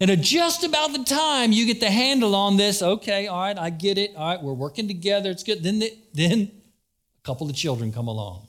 And 0.00 0.10
at 0.10 0.22
just 0.22 0.64
about 0.64 0.92
the 0.92 1.04
time 1.04 1.52
you 1.52 1.66
get 1.66 1.78
the 1.78 1.92
handle 1.92 2.34
on 2.34 2.56
this, 2.56 2.82
okay, 2.82 3.28
all 3.28 3.42
right, 3.42 3.56
I 3.56 3.70
get 3.70 3.98
it. 3.98 4.16
All 4.16 4.26
right, 4.28 4.42
we're 4.42 4.54
working 4.54 4.88
together. 4.88 5.30
It's 5.30 5.44
good. 5.44 5.62
Then, 5.62 5.78
the, 5.78 5.96
then 6.12 6.50
a 7.20 7.22
couple 7.22 7.48
of 7.48 7.54
children 7.54 7.92
come 7.92 8.08
along. 8.08 8.48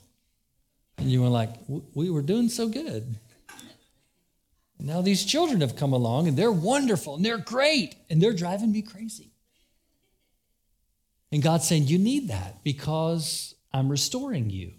And 0.98 1.08
you 1.08 1.22
were 1.22 1.28
like, 1.28 1.50
we 1.68 2.10
were 2.10 2.22
doing 2.22 2.48
so 2.48 2.66
good. 2.66 3.14
Now 4.84 5.00
these 5.00 5.24
children 5.24 5.62
have 5.62 5.76
come 5.76 5.94
along 5.94 6.28
and 6.28 6.36
they're 6.36 6.52
wonderful 6.52 7.16
and 7.16 7.24
they're 7.24 7.38
great 7.38 7.96
and 8.10 8.20
they're 8.20 8.34
driving 8.34 8.70
me 8.70 8.82
crazy. 8.82 9.32
And 11.32 11.42
God's 11.42 11.66
saying, 11.66 11.86
You 11.86 11.98
need 11.98 12.28
that 12.28 12.62
because 12.62 13.54
I'm 13.72 13.88
restoring 13.88 14.50
you. 14.50 14.72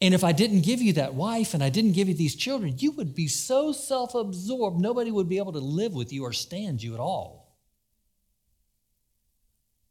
And 0.00 0.12
if 0.12 0.24
I 0.24 0.32
didn't 0.32 0.62
give 0.62 0.82
you 0.82 0.94
that 0.94 1.14
wife 1.14 1.54
and 1.54 1.62
I 1.62 1.70
didn't 1.70 1.92
give 1.92 2.08
you 2.08 2.14
these 2.14 2.34
children, 2.34 2.74
you 2.78 2.90
would 2.92 3.14
be 3.14 3.28
so 3.28 3.72
self 3.72 4.14
absorbed, 4.14 4.80
nobody 4.80 5.12
would 5.12 5.28
be 5.28 5.38
able 5.38 5.52
to 5.52 5.60
live 5.60 5.94
with 5.94 6.12
you 6.12 6.24
or 6.24 6.32
stand 6.32 6.82
you 6.82 6.92
at 6.94 7.00
all. 7.00 7.56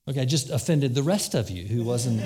Okay, 0.07 0.21
I 0.21 0.25
just 0.25 0.49
offended 0.49 0.93
the 0.93 1.01
rest 1.01 1.33
of 1.33 1.49
you 1.49 1.65
who 1.65 1.83
wasn't. 1.83 2.21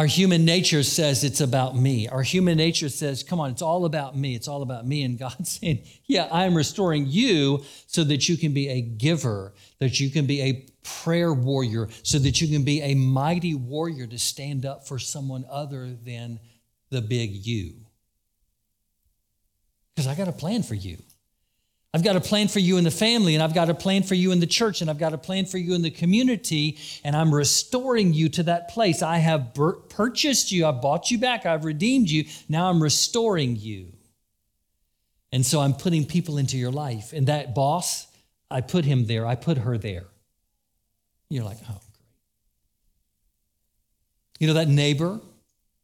Our 0.00 0.06
human 0.06 0.46
nature 0.46 0.82
says 0.82 1.24
it's 1.24 1.42
about 1.42 1.76
me. 1.76 2.08
Our 2.08 2.22
human 2.22 2.56
nature 2.56 2.88
says, 2.88 3.22
come 3.22 3.38
on, 3.38 3.50
it's 3.50 3.60
all 3.60 3.84
about 3.84 4.16
me. 4.16 4.34
It's 4.34 4.48
all 4.48 4.62
about 4.62 4.86
me. 4.86 5.02
And 5.02 5.18
God's 5.18 5.50
saying, 5.60 5.82
yeah, 6.06 6.26
I 6.32 6.46
am 6.46 6.56
restoring 6.56 7.04
you 7.06 7.64
so 7.86 8.02
that 8.04 8.26
you 8.26 8.38
can 8.38 8.54
be 8.54 8.70
a 8.70 8.80
giver, 8.80 9.52
that 9.78 10.00
you 10.00 10.08
can 10.08 10.24
be 10.24 10.40
a 10.40 10.64
prayer 10.82 11.34
warrior, 11.34 11.90
so 12.02 12.18
that 12.18 12.40
you 12.40 12.48
can 12.48 12.64
be 12.64 12.80
a 12.80 12.94
mighty 12.94 13.54
warrior 13.54 14.06
to 14.06 14.18
stand 14.18 14.64
up 14.64 14.88
for 14.88 14.98
someone 14.98 15.44
other 15.50 15.92
than 15.92 16.40
the 16.88 17.02
big 17.02 17.34
you. 17.46 17.74
Because 19.94 20.06
I 20.06 20.14
got 20.14 20.28
a 20.28 20.32
plan 20.32 20.62
for 20.62 20.76
you. 20.76 20.96
I've 21.92 22.04
got 22.04 22.14
a 22.14 22.20
plan 22.20 22.46
for 22.46 22.60
you 22.60 22.76
in 22.76 22.84
the 22.84 22.90
family, 22.90 23.34
and 23.34 23.42
I've 23.42 23.54
got 23.54 23.68
a 23.68 23.74
plan 23.74 24.04
for 24.04 24.14
you 24.14 24.30
in 24.30 24.38
the 24.38 24.46
church, 24.46 24.80
and 24.80 24.88
I've 24.88 24.98
got 24.98 25.12
a 25.12 25.18
plan 25.18 25.44
for 25.44 25.58
you 25.58 25.74
in 25.74 25.82
the 25.82 25.90
community, 25.90 26.78
and 27.02 27.16
I'm 27.16 27.34
restoring 27.34 28.14
you 28.14 28.28
to 28.28 28.44
that 28.44 28.68
place. 28.68 29.02
I 29.02 29.18
have 29.18 29.54
purchased 29.88 30.52
you, 30.52 30.66
I've 30.66 30.80
bought 30.80 31.10
you 31.10 31.18
back, 31.18 31.46
I've 31.46 31.64
redeemed 31.64 32.08
you. 32.08 32.26
Now 32.48 32.70
I'm 32.70 32.80
restoring 32.80 33.56
you. 33.56 33.92
And 35.32 35.44
so 35.44 35.60
I'm 35.60 35.74
putting 35.74 36.04
people 36.04 36.38
into 36.38 36.56
your 36.56 36.70
life. 36.70 37.12
And 37.12 37.26
that 37.26 37.54
boss, 37.54 38.06
I 38.50 38.60
put 38.60 38.84
him 38.84 39.06
there, 39.06 39.26
I 39.26 39.34
put 39.34 39.58
her 39.58 39.76
there. 39.76 40.06
You're 41.28 41.44
like, 41.44 41.58
oh, 41.62 41.66
great. 41.66 41.80
You 44.38 44.46
know 44.46 44.54
that 44.54 44.68
neighbor, 44.68 45.20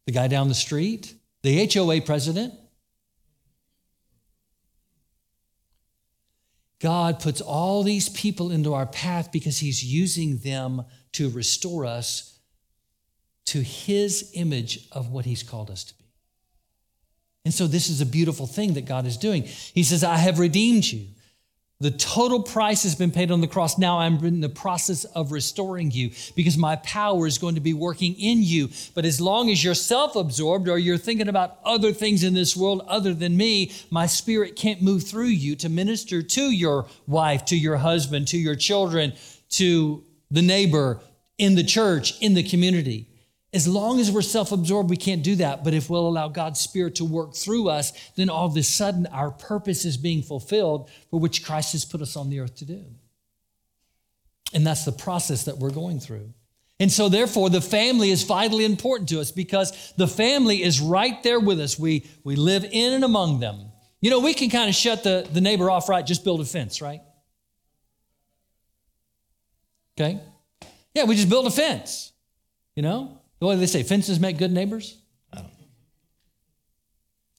the 0.05 0.13
guy 0.13 0.27
down 0.27 0.47
the 0.47 0.55
street, 0.55 1.13
the 1.43 1.69
HOA 1.73 2.01
president, 2.01 2.53
God 6.79 7.19
puts 7.19 7.41
all 7.41 7.83
these 7.83 8.09
people 8.09 8.51
into 8.51 8.73
our 8.73 8.85
path 8.85 9.31
because 9.31 9.59
He's 9.59 9.83
using 9.83 10.37
them 10.37 10.83
to 11.13 11.29
restore 11.29 11.85
us 11.85 12.39
to 13.45 13.61
His 13.61 14.31
image 14.33 14.87
of 14.91 15.09
what 15.09 15.25
He's 15.25 15.43
called 15.43 15.71
us 15.71 15.83
to 15.85 15.97
be. 15.97 16.05
And 17.45 17.53
so, 17.53 17.65
this 17.65 17.89
is 17.89 18.01
a 18.01 18.05
beautiful 18.05 18.45
thing 18.45 18.73
that 18.73 18.85
God 18.85 19.05
is 19.05 19.17
doing. 19.17 19.43
He 19.43 19.83
says, 19.83 20.03
I 20.03 20.17
have 20.17 20.37
redeemed 20.37 20.85
you. 20.85 21.07
The 21.79 21.91
total 21.91 22.41
price 22.41 22.81
has 22.83 22.95
been 22.95 23.11
paid 23.11 23.29
on 23.29 23.39
the 23.39 23.47
cross. 23.47 23.77
Now 23.77 23.99
I'm 23.99 24.23
in 24.25 24.41
the 24.41 24.49
process 24.49 25.03
of 25.03 25.31
restoring 25.31 25.91
you 25.91 26.09
because 26.35 26.57
my 26.57 26.75
power 26.77 27.27
is 27.27 27.37
going 27.37 27.53
to 27.53 27.61
be 27.61 27.75
working 27.75 28.15
in 28.15 28.41
you. 28.41 28.69
But 28.95 29.05
as 29.05 29.21
long 29.21 29.51
as 29.51 29.63
you're 29.63 29.75
self 29.75 30.15
absorbed 30.15 30.67
or 30.69 30.79
you're 30.79 30.97
thinking 30.97 31.27
about 31.27 31.59
other 31.63 31.93
things 31.93 32.23
in 32.23 32.33
this 32.33 32.57
world 32.57 32.81
other 32.87 33.13
than 33.13 33.37
me, 33.37 33.71
my 33.91 34.07
spirit 34.07 34.55
can't 34.55 34.81
move 34.81 35.03
through 35.03 35.25
you 35.25 35.55
to 35.57 35.69
minister 35.69 36.23
to 36.23 36.49
your 36.49 36.87
wife, 37.05 37.45
to 37.45 37.55
your 37.55 37.77
husband, 37.77 38.27
to 38.29 38.37
your 38.39 38.55
children, 38.55 39.13
to 39.49 40.03
the 40.31 40.41
neighbor, 40.41 40.99
in 41.37 41.53
the 41.53 41.63
church, 41.63 42.19
in 42.21 42.33
the 42.33 42.41
community. 42.41 43.07
As 43.57 43.67
long 43.67 43.99
as 43.99 44.11
we're 44.11 44.21
self 44.21 44.51
absorbed, 44.51 44.87
we 44.87 44.97
can't 44.97 45.23
do 45.23 45.37
that. 45.37 45.63
But 45.63 45.73
if 45.73 45.89
we'll 45.89 46.07
allow 46.07 46.27
God's 46.27 46.59
Spirit 46.59 46.93
to 46.97 47.05
work 47.05 47.33
through 47.33 47.69
us, 47.69 47.91
then 48.15 48.29
all 48.29 48.45
of 48.45 48.55
a 48.55 48.61
sudden 48.61 49.07
our 49.07 49.31
purpose 49.31 49.83
is 49.83 49.97
being 49.97 50.21
fulfilled 50.21 50.91
for 51.09 51.19
which 51.19 51.43
Christ 51.43 51.71
has 51.71 51.83
put 51.83 52.03
us 52.03 52.15
on 52.15 52.29
the 52.29 52.39
earth 52.39 52.55
to 52.57 52.65
do. 52.65 52.85
And 54.53 54.65
that's 54.65 54.85
the 54.85 54.91
process 54.91 55.45
that 55.45 55.57
we're 55.57 55.71
going 55.71 55.99
through. 55.99 56.35
And 56.79 56.91
so, 56.91 57.09
therefore, 57.09 57.49
the 57.49 57.59
family 57.59 58.11
is 58.11 58.21
vitally 58.21 58.63
important 58.63 59.09
to 59.09 59.19
us 59.19 59.31
because 59.31 59.91
the 59.97 60.07
family 60.07 60.61
is 60.61 60.79
right 60.79 61.23
there 61.23 61.39
with 61.39 61.59
us. 61.59 61.79
We, 61.79 62.05
we 62.23 62.35
live 62.35 62.63
in 62.63 62.93
and 62.93 63.03
among 63.03 63.39
them. 63.39 63.71
You 64.01 64.11
know, 64.11 64.19
we 64.19 64.35
can 64.35 64.51
kind 64.51 64.69
of 64.69 64.75
shut 64.75 65.03
the, 65.03 65.27
the 65.33 65.41
neighbor 65.41 65.71
off, 65.71 65.89
right? 65.89 66.05
Just 66.05 66.23
build 66.23 66.41
a 66.41 66.45
fence, 66.45 66.79
right? 66.79 67.01
Okay? 69.99 70.21
Yeah, 70.93 71.05
we 71.05 71.15
just 71.15 71.27
build 71.27 71.47
a 71.47 71.51
fence. 71.51 72.11
You 72.75 72.83
know? 72.83 73.17
What 73.39 73.53
do 73.53 73.59
they 73.59 73.67
say? 73.67 73.83
Fences 73.83 74.19
make 74.19 74.37
good 74.37 74.51
neighbors? 74.51 74.97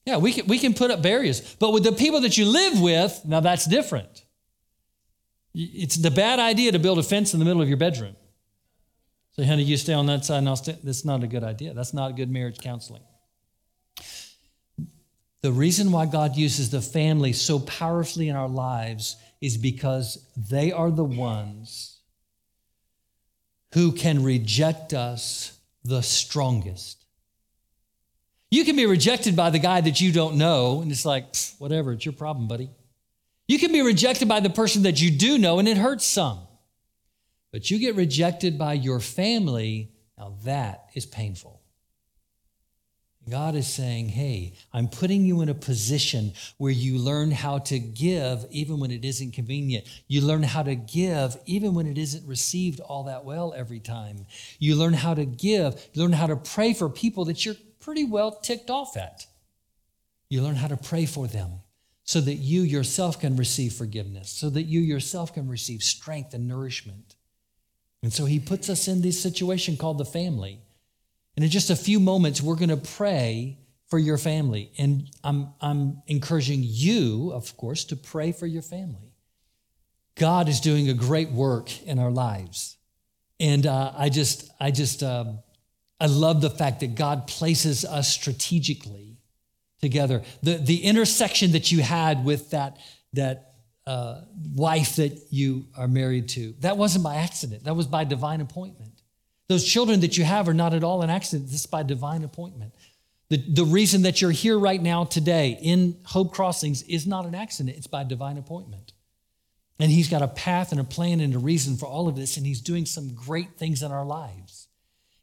Yeah, 0.05 0.17
we 0.17 0.33
can, 0.33 0.47
we 0.47 0.57
can 0.57 0.73
put 0.73 0.89
up 0.89 1.03
barriers. 1.03 1.55
But 1.55 1.71
with 1.71 1.83
the 1.83 1.91
people 1.91 2.21
that 2.21 2.37
you 2.37 2.45
live 2.45 2.81
with, 2.81 3.21
now 3.25 3.41
that's 3.41 3.65
different. 3.65 4.25
It's 5.53 5.97
the 5.97 6.09
bad 6.09 6.39
idea 6.39 6.71
to 6.71 6.79
build 6.79 6.97
a 6.99 7.03
fence 7.03 7.33
in 7.33 7.39
the 7.39 7.45
middle 7.45 7.61
of 7.61 7.67
your 7.67 7.77
bedroom. 7.77 8.15
So, 9.31 9.43
honey, 9.43 9.63
you 9.63 9.77
stay 9.77 9.93
on 9.93 10.05
that 10.07 10.25
side 10.25 10.39
and 10.39 10.49
I'll 10.49 10.55
stay. 10.55 10.77
That's 10.83 11.05
not 11.05 11.23
a 11.23 11.27
good 11.27 11.43
idea. 11.43 11.73
That's 11.73 11.93
not 11.93 12.15
good 12.15 12.31
marriage 12.31 12.59
counseling. 12.59 13.03
The 15.41 15.51
reason 15.51 15.91
why 15.91 16.05
God 16.05 16.35
uses 16.35 16.69
the 16.69 16.81
family 16.81 17.31
so 17.31 17.59
powerfully 17.59 18.29
in 18.29 18.35
our 18.35 18.49
lives 18.49 19.15
is 19.41 19.57
because 19.57 20.27
they 20.35 20.71
are 20.71 20.91
the 20.91 21.03
ones 21.03 21.99
who 23.73 23.91
can 23.91 24.23
reject 24.23 24.93
us 24.93 25.58
the 25.83 26.01
strongest. 26.01 27.05
You 28.51 28.65
can 28.65 28.75
be 28.75 28.85
rejected 28.85 29.35
by 29.35 29.51
the 29.51 29.59
guy 29.59 29.81
that 29.81 30.01
you 30.01 30.11
don't 30.11 30.37
know, 30.37 30.81
and 30.81 30.91
it's 30.91 31.05
like, 31.05 31.35
whatever, 31.59 31.93
it's 31.93 32.05
your 32.05 32.13
problem, 32.13 32.47
buddy. 32.47 32.69
You 33.47 33.59
can 33.59 33.71
be 33.71 33.81
rejected 33.81 34.27
by 34.27 34.39
the 34.39 34.49
person 34.49 34.83
that 34.83 35.01
you 35.01 35.11
do 35.11 35.37
know, 35.37 35.59
and 35.59 35.67
it 35.67 35.77
hurts 35.77 36.05
some. 36.05 36.39
But 37.51 37.69
you 37.71 37.79
get 37.79 37.95
rejected 37.95 38.57
by 38.57 38.73
your 38.73 38.99
family, 38.99 39.91
now 40.17 40.35
that 40.43 40.85
is 40.93 41.05
painful. 41.05 41.58
God 43.29 43.55
is 43.55 43.67
saying, 43.67 44.09
hey, 44.09 44.53
I'm 44.73 44.87
putting 44.87 45.25
you 45.25 45.41
in 45.41 45.49
a 45.49 45.53
position 45.53 46.33
where 46.57 46.71
you 46.71 46.97
learn 46.97 47.31
how 47.31 47.59
to 47.59 47.79
give 47.79 48.45
even 48.51 48.79
when 48.79 48.91
it 48.91 49.05
isn't 49.05 49.33
convenient. 49.33 49.85
You 50.07 50.21
learn 50.21 50.43
how 50.43 50.63
to 50.63 50.75
give 50.75 51.37
even 51.45 51.73
when 51.73 51.87
it 51.87 51.97
isn't 51.97 52.27
received 52.27 52.79
all 52.79 53.03
that 53.03 53.25
well 53.25 53.53
every 53.55 53.79
time. 53.79 54.25
You 54.59 54.75
learn 54.75 54.93
how 54.93 55.13
to 55.13 55.25
give, 55.25 55.89
you 55.93 56.01
learn 56.01 56.13
how 56.13 56.27
to 56.27 56.35
pray 56.35 56.73
for 56.73 56.89
people 56.89 57.25
that 57.25 57.45
you're 57.45 57.55
pretty 57.79 58.03
well 58.03 58.31
ticked 58.31 58.69
off 58.69 58.97
at. 58.97 59.25
You 60.29 60.41
learn 60.41 60.55
how 60.55 60.67
to 60.67 60.77
pray 60.77 61.05
for 61.05 61.27
them 61.27 61.61
so 62.03 62.21
that 62.21 62.35
you 62.35 62.61
yourself 62.61 63.19
can 63.19 63.35
receive 63.35 63.73
forgiveness, 63.73 64.29
so 64.29 64.49
that 64.49 64.63
you 64.63 64.79
yourself 64.79 65.33
can 65.33 65.47
receive 65.47 65.83
strength 65.83 66.33
and 66.33 66.47
nourishment. 66.47 67.15
And 68.01 68.11
so 68.13 68.25
he 68.25 68.39
puts 68.39 68.69
us 68.69 68.87
in 68.87 69.01
this 69.01 69.21
situation 69.21 69.77
called 69.77 69.97
the 69.97 70.05
family. 70.05 70.59
And 71.35 71.45
in 71.45 71.51
just 71.51 71.69
a 71.69 71.75
few 71.75 71.99
moments, 71.99 72.41
we're 72.41 72.55
going 72.55 72.69
to 72.69 72.77
pray 72.77 73.59
for 73.87 73.97
your 73.97 74.17
family. 74.17 74.71
And 74.77 75.09
I'm, 75.23 75.49
I'm 75.61 76.01
encouraging 76.07 76.61
you, 76.63 77.31
of 77.33 77.55
course, 77.57 77.85
to 77.85 77.95
pray 77.95 78.31
for 78.31 78.45
your 78.45 78.61
family. 78.61 79.13
God 80.15 80.49
is 80.49 80.59
doing 80.59 80.89
a 80.89 80.93
great 80.93 81.31
work 81.31 81.81
in 81.83 81.97
our 81.97 82.11
lives. 82.11 82.77
And 83.39 83.65
uh, 83.65 83.93
I 83.97 84.09
just, 84.09 84.51
I 84.59 84.71
just, 84.71 85.01
uh, 85.01 85.25
I 85.99 86.07
love 86.07 86.41
the 86.41 86.49
fact 86.49 86.81
that 86.81 86.95
God 86.95 87.25
places 87.27 87.85
us 87.85 88.09
strategically 88.09 89.17
together. 89.81 90.23
The, 90.43 90.55
the 90.55 90.83
intersection 90.83 91.53
that 91.53 91.71
you 91.71 91.81
had 91.81 92.25
with 92.25 92.51
that, 92.51 92.77
that 93.13 93.53
uh, 93.87 94.21
wife 94.53 94.97
that 94.97 95.17
you 95.29 95.65
are 95.75 95.87
married 95.87 96.29
to, 96.29 96.53
that 96.59 96.77
wasn't 96.77 97.03
by 97.03 97.15
accident. 97.15 97.63
That 97.63 97.75
was 97.75 97.87
by 97.87 98.03
divine 98.03 98.41
appointment. 98.41 98.98
Those 99.49 99.65
children 99.65 100.01
that 100.01 100.15
you 100.15 100.23
have 100.23 100.47
are 100.47 100.53
not 100.53 100.75
at 100.75 100.83
all 100.83 101.01
an 101.01 101.09
accident. 101.09 101.49
This 101.49 101.61
is 101.61 101.65
by 101.65 101.81
divine 101.81 102.23
appointment. 102.23 102.73
The, 103.29 103.37
the 103.37 103.65
reason 103.65 104.03
that 104.03 104.21
you're 104.21 104.31
here 104.31 104.57
right 104.57 104.81
now 104.81 105.05
today 105.05 105.57
in 105.61 105.97
Hope 106.05 106.33
Crossings 106.33 106.83
is 106.83 107.07
not 107.07 107.25
an 107.25 107.33
accident, 107.33 107.75
it's 107.75 107.87
by 107.87 108.03
divine 108.03 108.37
appointment. 108.37 108.93
And 109.79 109.91
He's 109.91 110.07
got 110.07 110.21
a 110.21 110.27
path 110.27 110.71
and 110.71 110.79
a 110.79 110.83
plan 110.83 111.19
and 111.19 111.33
a 111.33 111.39
reason 111.39 111.77
for 111.77 111.87
all 111.87 112.07
of 112.07 112.15
this, 112.15 112.37
and 112.37 112.45
He's 112.45 112.61
doing 112.61 112.85
some 112.85 113.13
great 113.15 113.57
things 113.57 113.81
in 113.81 113.91
our 113.91 114.05
lives. 114.05 114.67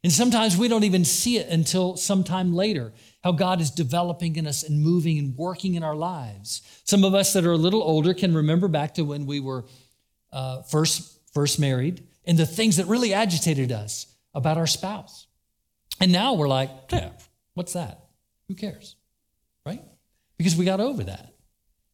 And 0.03 0.11
sometimes 0.11 0.57
we 0.57 0.67
don't 0.67 0.83
even 0.83 1.05
see 1.05 1.37
it 1.37 1.47
until 1.47 1.95
sometime 1.95 2.53
later, 2.53 2.93
how 3.23 3.31
God 3.31 3.61
is 3.61 3.71
developing 3.71 4.35
in 4.35 4.45
us 4.45 4.63
and 4.63 4.81
moving 4.81 5.17
and 5.17 5.37
working 5.37 5.75
in 5.75 5.83
our 5.83 5.95
lives. 5.95 6.61
Some 6.83 7.03
of 7.03 7.13
us 7.13 7.33
that 7.33 7.45
are 7.45 7.53
a 7.53 7.57
little 7.57 7.81
older 7.81 8.13
can 8.13 8.35
remember 8.35 8.67
back 8.67 8.93
to 8.95 9.03
when 9.03 9.25
we 9.25 9.39
were 9.39 9.65
uh, 10.31 10.63
first, 10.63 11.19
first 11.33 11.59
married 11.59 12.03
and 12.25 12.37
the 12.37 12.45
things 12.45 12.77
that 12.77 12.85
really 12.87 13.13
agitated 13.13 13.71
us 13.71 14.07
about 14.37 14.57
our 14.57 14.67
spouse. 14.67 15.27
And 15.99 16.11
now 16.11 16.35
we're 16.35 16.47
like, 16.47 16.69
yeah, 16.91 17.09
what's 17.55 17.73
that? 17.73 18.05
Who 18.47 18.55
cares? 18.55 18.95
Right? 19.65 19.81
Because 20.37 20.55
we 20.55 20.63
got 20.63 20.79
over 20.79 21.03
that. 21.03 21.33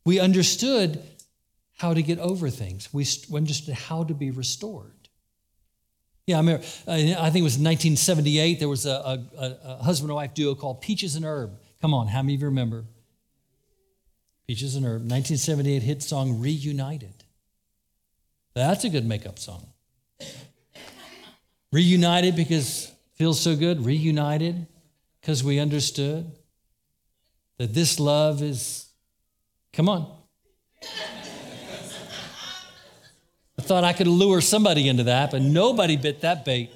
We 0.06 0.20
understood 0.20 1.02
how 1.78 1.94
to 1.94 2.04
get 2.04 2.20
over 2.20 2.50
things, 2.50 2.94
we 2.94 3.06
understood 3.34 3.74
how 3.74 4.04
to 4.04 4.14
be 4.14 4.32
restored. 4.32 4.92
Yeah, 6.28 6.38
I 6.38 6.40
remember, 6.40 6.64
I 6.88 7.30
think 7.30 7.42
it 7.42 7.44
was 7.44 7.58
1978, 7.58 8.60
there 8.60 8.70
was 8.70 8.86
a, 8.86 9.26
a, 9.38 9.58
a 9.64 9.84
husband 9.84 10.10
and 10.10 10.16
wife 10.16 10.34
duo 10.34 10.56
called 10.56 10.82
Peaches 10.82 11.16
and 11.16 11.26
Herb. 11.26 11.60
Come 11.82 11.94
on, 11.94 12.08
how 12.08 12.22
many 12.22 12.36
of 12.36 12.42
you 12.42 12.48
remember? 12.48 12.86
Peaches 14.48 14.76
and 14.76 14.86
Herb, 14.86 15.02
1978 15.02 15.82
hit 15.82 16.04
song 16.04 16.40
Reunited. 16.40 17.24
That's 18.54 18.84
a 18.84 18.90
good 18.90 19.06
makeup 19.06 19.40
song. 19.40 19.73
Reunited 21.74 22.36
because 22.36 22.92
feels 23.16 23.40
so 23.40 23.56
good. 23.56 23.84
Reunited 23.84 24.68
because 25.20 25.44
we 25.44 25.58
understood 25.58 26.32
that 27.58 27.74
this 27.74 28.00
love 28.00 28.44
is, 28.44 28.86
come 29.74 29.90
on. 29.90 30.08
I 33.58 33.64
thought 33.64 33.84
I 33.84 33.92
could 33.92 34.06
lure 34.06 34.40
somebody 34.40 34.88
into 34.88 35.06
that, 35.06 35.32
but 35.32 35.42
nobody 35.42 35.98
bit 35.98 36.22
that 36.22 36.46
bait. 36.46 36.70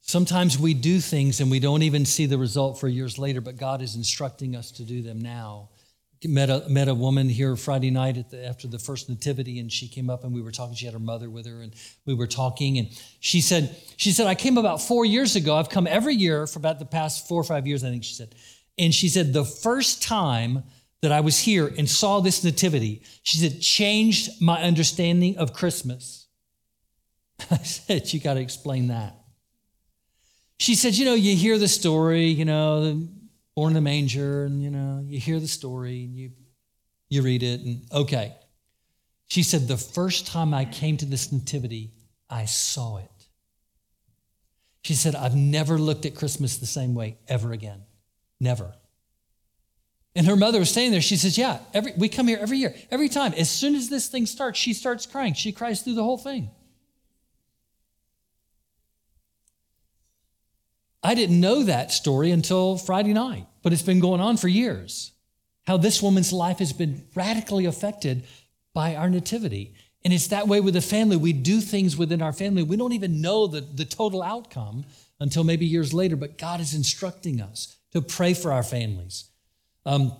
Sometimes 0.00 0.58
we 0.58 0.74
do 0.74 0.98
things 0.98 1.38
and 1.40 1.48
we 1.48 1.60
don't 1.60 1.82
even 1.82 2.04
see 2.06 2.26
the 2.26 2.38
result 2.38 2.80
for 2.80 2.88
years 2.88 3.20
later, 3.20 3.40
but 3.40 3.56
God 3.56 3.82
is 3.82 3.94
instructing 3.94 4.56
us 4.56 4.72
to 4.72 4.82
do 4.82 5.00
them 5.02 5.20
now 5.20 5.68
met 6.24 6.50
a, 6.50 6.68
met 6.68 6.88
a 6.88 6.94
woman 6.94 7.28
here 7.28 7.54
Friday 7.54 7.90
night 7.90 8.30
the, 8.30 8.44
after 8.44 8.66
the 8.66 8.78
first 8.78 9.08
nativity, 9.08 9.60
and 9.60 9.70
she 9.70 9.86
came 9.86 10.10
up 10.10 10.24
and 10.24 10.32
we 10.32 10.42
were 10.42 10.50
talking. 10.50 10.74
She 10.74 10.86
had 10.86 10.94
her 10.94 10.98
mother 10.98 11.30
with 11.30 11.46
her, 11.46 11.62
and 11.62 11.74
we 12.06 12.14
were 12.14 12.26
talking. 12.26 12.78
And 12.78 12.88
she 13.20 13.40
said, 13.40 13.76
she 13.96 14.10
said, 14.10 14.26
I 14.26 14.34
came 14.34 14.58
about 14.58 14.82
four 14.82 15.04
years 15.04 15.36
ago. 15.36 15.56
I've 15.56 15.68
come 15.68 15.86
every 15.86 16.14
year 16.14 16.46
for 16.46 16.58
about 16.58 16.78
the 16.78 16.86
past 16.86 17.28
four 17.28 17.40
or 17.40 17.44
five 17.44 17.66
years, 17.66 17.84
I 17.84 17.90
think 17.90 18.04
she 18.04 18.14
said. 18.14 18.34
And 18.78 18.94
she 18.94 19.08
said, 19.08 19.32
the 19.32 19.44
first 19.44 20.02
time 20.02 20.64
that 21.02 21.12
I 21.12 21.20
was 21.20 21.38
here 21.38 21.72
and 21.78 21.88
saw 21.88 22.20
this 22.20 22.42
nativity, 22.42 23.02
she 23.22 23.38
said, 23.38 23.60
changed 23.60 24.42
my 24.42 24.62
understanding 24.62 25.36
of 25.36 25.52
Christmas. 25.52 26.26
I 27.50 27.58
said, 27.58 28.12
you 28.12 28.20
got 28.20 28.34
to 28.34 28.40
explain 28.40 28.88
that. 28.88 29.14
She 30.58 30.74
said, 30.74 30.96
you 30.96 31.04
know, 31.04 31.14
you 31.14 31.36
hear 31.36 31.56
the 31.56 31.68
story, 31.68 32.26
you 32.26 32.44
know, 32.44 33.06
born 33.58 33.72
in 33.72 33.76
a 33.76 33.80
manger, 33.80 34.44
and 34.44 34.62
you 34.62 34.70
know, 34.70 35.02
you 35.04 35.18
hear 35.18 35.40
the 35.40 35.48
story 35.48 36.04
and 36.04 36.14
you 36.14 36.30
you 37.08 37.22
read 37.22 37.42
it, 37.42 37.58
and 37.58 37.82
okay. 37.92 38.32
She 39.26 39.42
said, 39.42 39.66
the 39.66 39.76
first 39.76 40.28
time 40.28 40.54
I 40.54 40.64
came 40.64 40.96
to 40.98 41.04
this 41.04 41.32
nativity, 41.32 41.90
I 42.30 42.44
saw 42.44 42.98
it. 42.98 43.10
She 44.82 44.94
said, 44.94 45.16
I've 45.16 45.34
never 45.34 45.76
looked 45.76 46.06
at 46.06 46.14
Christmas 46.14 46.58
the 46.58 46.66
same 46.66 46.94
way 46.94 47.18
ever 47.26 47.50
again. 47.50 47.82
Never. 48.38 48.74
And 50.14 50.24
her 50.28 50.36
mother 50.36 50.60
was 50.60 50.70
staying 50.70 50.92
there. 50.92 51.00
She 51.00 51.16
says, 51.16 51.36
Yeah, 51.36 51.58
every, 51.74 51.94
we 51.96 52.08
come 52.08 52.28
here 52.28 52.38
every 52.40 52.58
year. 52.58 52.76
Every 52.92 53.08
time. 53.08 53.34
As 53.34 53.50
soon 53.50 53.74
as 53.74 53.88
this 53.88 54.06
thing 54.06 54.26
starts, 54.26 54.56
she 54.56 54.72
starts 54.72 55.04
crying. 55.04 55.34
She 55.34 55.50
cries 55.50 55.82
through 55.82 55.94
the 55.94 56.04
whole 56.04 56.16
thing. 56.16 56.52
I 61.02 61.14
didn't 61.14 61.40
know 61.40 61.62
that 61.62 61.92
story 61.92 62.30
until 62.30 62.76
Friday 62.76 63.12
night, 63.12 63.46
but 63.62 63.72
it's 63.72 63.82
been 63.82 64.00
going 64.00 64.20
on 64.20 64.36
for 64.36 64.48
years. 64.48 65.12
How 65.66 65.76
this 65.76 66.02
woman's 66.02 66.32
life 66.32 66.58
has 66.58 66.72
been 66.72 67.04
radically 67.14 67.66
affected 67.66 68.24
by 68.74 68.94
our 68.96 69.08
nativity. 69.08 69.74
And 70.04 70.12
it's 70.12 70.28
that 70.28 70.48
way 70.48 70.60
with 70.60 70.74
the 70.74 70.80
family. 70.80 71.16
We 71.16 71.32
do 71.32 71.60
things 71.60 71.96
within 71.96 72.22
our 72.22 72.32
family. 72.32 72.62
We 72.62 72.76
don't 72.76 72.92
even 72.92 73.20
know 73.20 73.46
the, 73.46 73.60
the 73.60 73.84
total 73.84 74.22
outcome 74.22 74.84
until 75.20 75.44
maybe 75.44 75.66
years 75.66 75.92
later, 75.92 76.16
but 76.16 76.38
God 76.38 76.60
is 76.60 76.74
instructing 76.74 77.40
us 77.40 77.76
to 77.92 78.00
pray 78.00 78.34
for 78.34 78.52
our 78.52 78.62
families. 78.62 79.30
Um, 79.84 80.12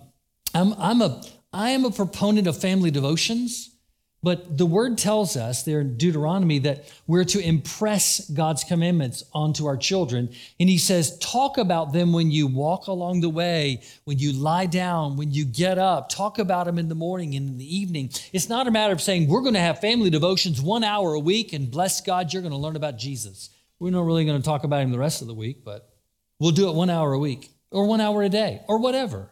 I'm, 0.53 0.73
I'm 0.77 1.01
a, 1.01 1.23
I 1.53 1.69
am 1.71 1.85
a 1.85 1.91
proponent 1.91 2.47
of 2.47 2.59
family 2.59 2.91
devotions 2.91 3.75
But 4.21 4.57
the 4.57 4.65
word 4.65 4.97
tells 4.97 5.37
us 5.37 5.63
there 5.63 5.79
in 5.79 5.95
Deuteronomy 5.95 6.59
that 6.59 6.91
we're 7.07 7.23
to 7.23 7.39
impress 7.39 8.29
God's 8.29 8.65
commandments 8.65 9.23
onto 9.33 9.65
our 9.65 9.77
children. 9.77 10.29
And 10.59 10.67
he 10.67 10.77
says, 10.77 11.17
talk 11.19 11.57
about 11.57 11.93
them 11.93 12.11
when 12.11 12.29
you 12.29 12.45
walk 12.45 12.87
along 12.87 13.21
the 13.21 13.29
way, 13.29 13.81
when 14.03 14.19
you 14.19 14.33
lie 14.33 14.65
down, 14.65 15.15
when 15.15 15.31
you 15.31 15.45
get 15.45 15.77
up. 15.77 16.09
Talk 16.09 16.37
about 16.37 16.65
them 16.65 16.77
in 16.77 16.89
the 16.89 16.95
morning 16.95 17.33
and 17.35 17.47
in 17.47 17.57
the 17.57 17.77
evening. 17.77 18.11
It's 18.33 18.49
not 18.49 18.67
a 18.67 18.71
matter 18.71 18.91
of 18.91 19.01
saying, 19.01 19.29
we're 19.29 19.41
going 19.41 19.53
to 19.53 19.61
have 19.61 19.79
family 19.79 20.09
devotions 20.09 20.61
one 20.61 20.83
hour 20.83 21.13
a 21.13 21.19
week 21.19 21.53
and 21.53 21.71
bless 21.71 22.01
God, 22.01 22.33
you're 22.33 22.41
going 22.41 22.51
to 22.51 22.57
learn 22.57 22.75
about 22.75 22.97
Jesus. 22.97 23.49
We're 23.79 23.91
not 23.91 24.05
really 24.05 24.25
going 24.25 24.41
to 24.41 24.45
talk 24.45 24.65
about 24.65 24.81
him 24.81 24.91
the 24.91 24.99
rest 24.99 25.21
of 25.21 25.29
the 25.29 25.33
week, 25.33 25.63
but 25.63 25.93
we'll 26.39 26.51
do 26.51 26.67
it 26.67 26.75
one 26.75 26.89
hour 26.89 27.13
a 27.13 27.19
week 27.19 27.51
or 27.71 27.85
one 27.85 28.01
hour 28.01 28.21
a 28.21 28.27
day 28.27 28.63
or 28.67 28.79
whatever. 28.79 29.29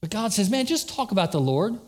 But 0.00 0.10
God 0.10 0.32
says, 0.32 0.50
man, 0.50 0.66
just 0.66 0.88
talk 0.88 1.12
about 1.12 1.30
the 1.30 1.40
Lord. 1.40 1.78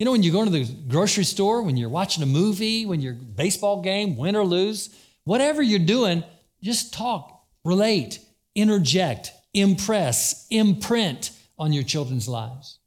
You 0.00 0.06
know, 0.06 0.12
when 0.12 0.22
you 0.22 0.32
go 0.32 0.42
to 0.42 0.50
the 0.50 0.64
grocery 0.88 1.24
store, 1.24 1.60
when 1.60 1.76
you're 1.76 1.90
watching 1.90 2.22
a 2.22 2.26
movie, 2.26 2.86
when 2.86 3.02
you're 3.02 3.12
baseball 3.12 3.82
game, 3.82 4.16
win 4.16 4.34
or 4.34 4.46
lose, 4.46 4.88
whatever 5.24 5.62
you're 5.62 5.78
doing, 5.78 6.24
just 6.62 6.94
talk, 6.94 7.44
relate, 7.66 8.18
interject, 8.54 9.30
impress, 9.52 10.46
imprint 10.48 11.32
on 11.58 11.74
your 11.74 11.82
children's 11.82 12.26
lives, 12.26 12.78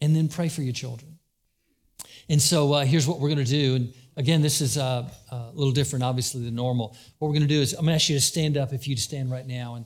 and 0.00 0.16
then 0.16 0.28
pray 0.28 0.48
for 0.48 0.62
your 0.62 0.72
children. 0.72 1.18
And 2.30 2.40
so 2.40 2.72
uh, 2.72 2.86
here's 2.86 3.06
what 3.06 3.20
we're 3.20 3.28
going 3.28 3.44
to 3.44 3.50
do. 3.50 3.74
And 3.74 3.92
again, 4.16 4.40
this 4.40 4.62
is 4.62 4.78
uh, 4.78 5.10
a 5.30 5.50
little 5.52 5.74
different, 5.74 6.04
obviously, 6.06 6.42
than 6.42 6.54
normal. 6.54 6.96
What 7.18 7.28
we're 7.28 7.34
going 7.34 7.46
to 7.46 7.54
do 7.54 7.60
is 7.60 7.74
I'm 7.74 7.84
going 7.84 7.88
to 7.88 7.96
ask 7.96 8.08
you 8.08 8.16
to 8.16 8.24
stand 8.24 8.56
up 8.56 8.72
if 8.72 8.88
you'd 8.88 8.98
stand 8.98 9.30
right 9.30 9.46
now 9.46 9.74
and 9.74 9.84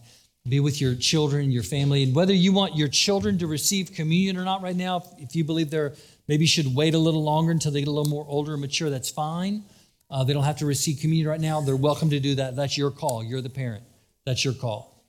be 0.49 0.61
with 0.61 0.81
your 0.81 0.95
children, 0.95 1.51
your 1.51 1.65
family, 1.65 2.05
and 2.05 2.15
whether 2.15 2.33
you 2.33 2.53
want 2.53 2.77
your 2.77 2.89
children 2.89 3.39
to 3.39 3.47
receive 3.49 3.93
communion 3.93 4.37
or 4.37 4.45
not 4.45 4.63
right 4.63 4.77
now, 4.77 5.03
if 5.19 5.35
you 5.35 5.45
believe 5.45 5.69
they're 5.69 5.95
maybe 6.31 6.47
should 6.47 6.77
wait 6.77 6.95
a 6.95 6.99
little 6.99 7.25
longer 7.25 7.51
until 7.51 7.73
they 7.73 7.81
get 7.81 7.89
a 7.89 7.91
little 7.91 8.09
more 8.09 8.25
older 8.29 8.53
and 8.53 8.61
mature, 8.61 8.89
that's 8.89 9.11
fine. 9.11 9.65
Uh, 10.09 10.23
they 10.23 10.33
don't 10.33 10.45
have 10.45 10.59
to 10.59 10.65
receive 10.65 11.01
communion 11.01 11.27
right 11.27 11.41
now. 11.41 11.61
They're 11.61 11.75
welcome 11.75 12.09
to 12.11 12.21
do 12.21 12.37
that. 12.37 12.55
That's 12.55 12.79
your 12.79 12.93
call. 12.93 13.25
You're 13.25 13.41
the 13.41 13.51
parent. 13.51 13.83
That's 14.25 14.45
your 14.45 14.55
call. 14.55 15.05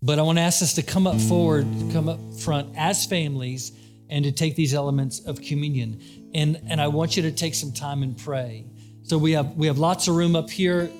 But 0.00 0.18
I 0.18 0.22
want 0.22 0.38
to 0.38 0.42
ask 0.42 0.62
us 0.62 0.72
to 0.76 0.82
come 0.82 1.06
up 1.06 1.20
forward, 1.20 1.66
come 1.92 2.08
up 2.08 2.18
front 2.40 2.72
as 2.78 3.04
families, 3.04 3.72
and 4.08 4.24
to 4.24 4.32
take 4.32 4.56
these 4.56 4.72
elements 4.72 5.20
of 5.20 5.42
communion. 5.42 6.00
And, 6.32 6.58
and 6.66 6.80
I 6.80 6.88
want 6.88 7.14
you 7.14 7.24
to 7.24 7.30
take 7.30 7.54
some 7.54 7.70
time 7.70 8.02
and 8.02 8.16
pray. 8.16 8.64
So 9.02 9.18
we 9.18 9.32
have 9.32 9.54
we 9.54 9.66
have 9.66 9.76
lots 9.76 10.08
of 10.08 10.16
room 10.16 10.34
up 10.34 10.48
here. 10.48 10.90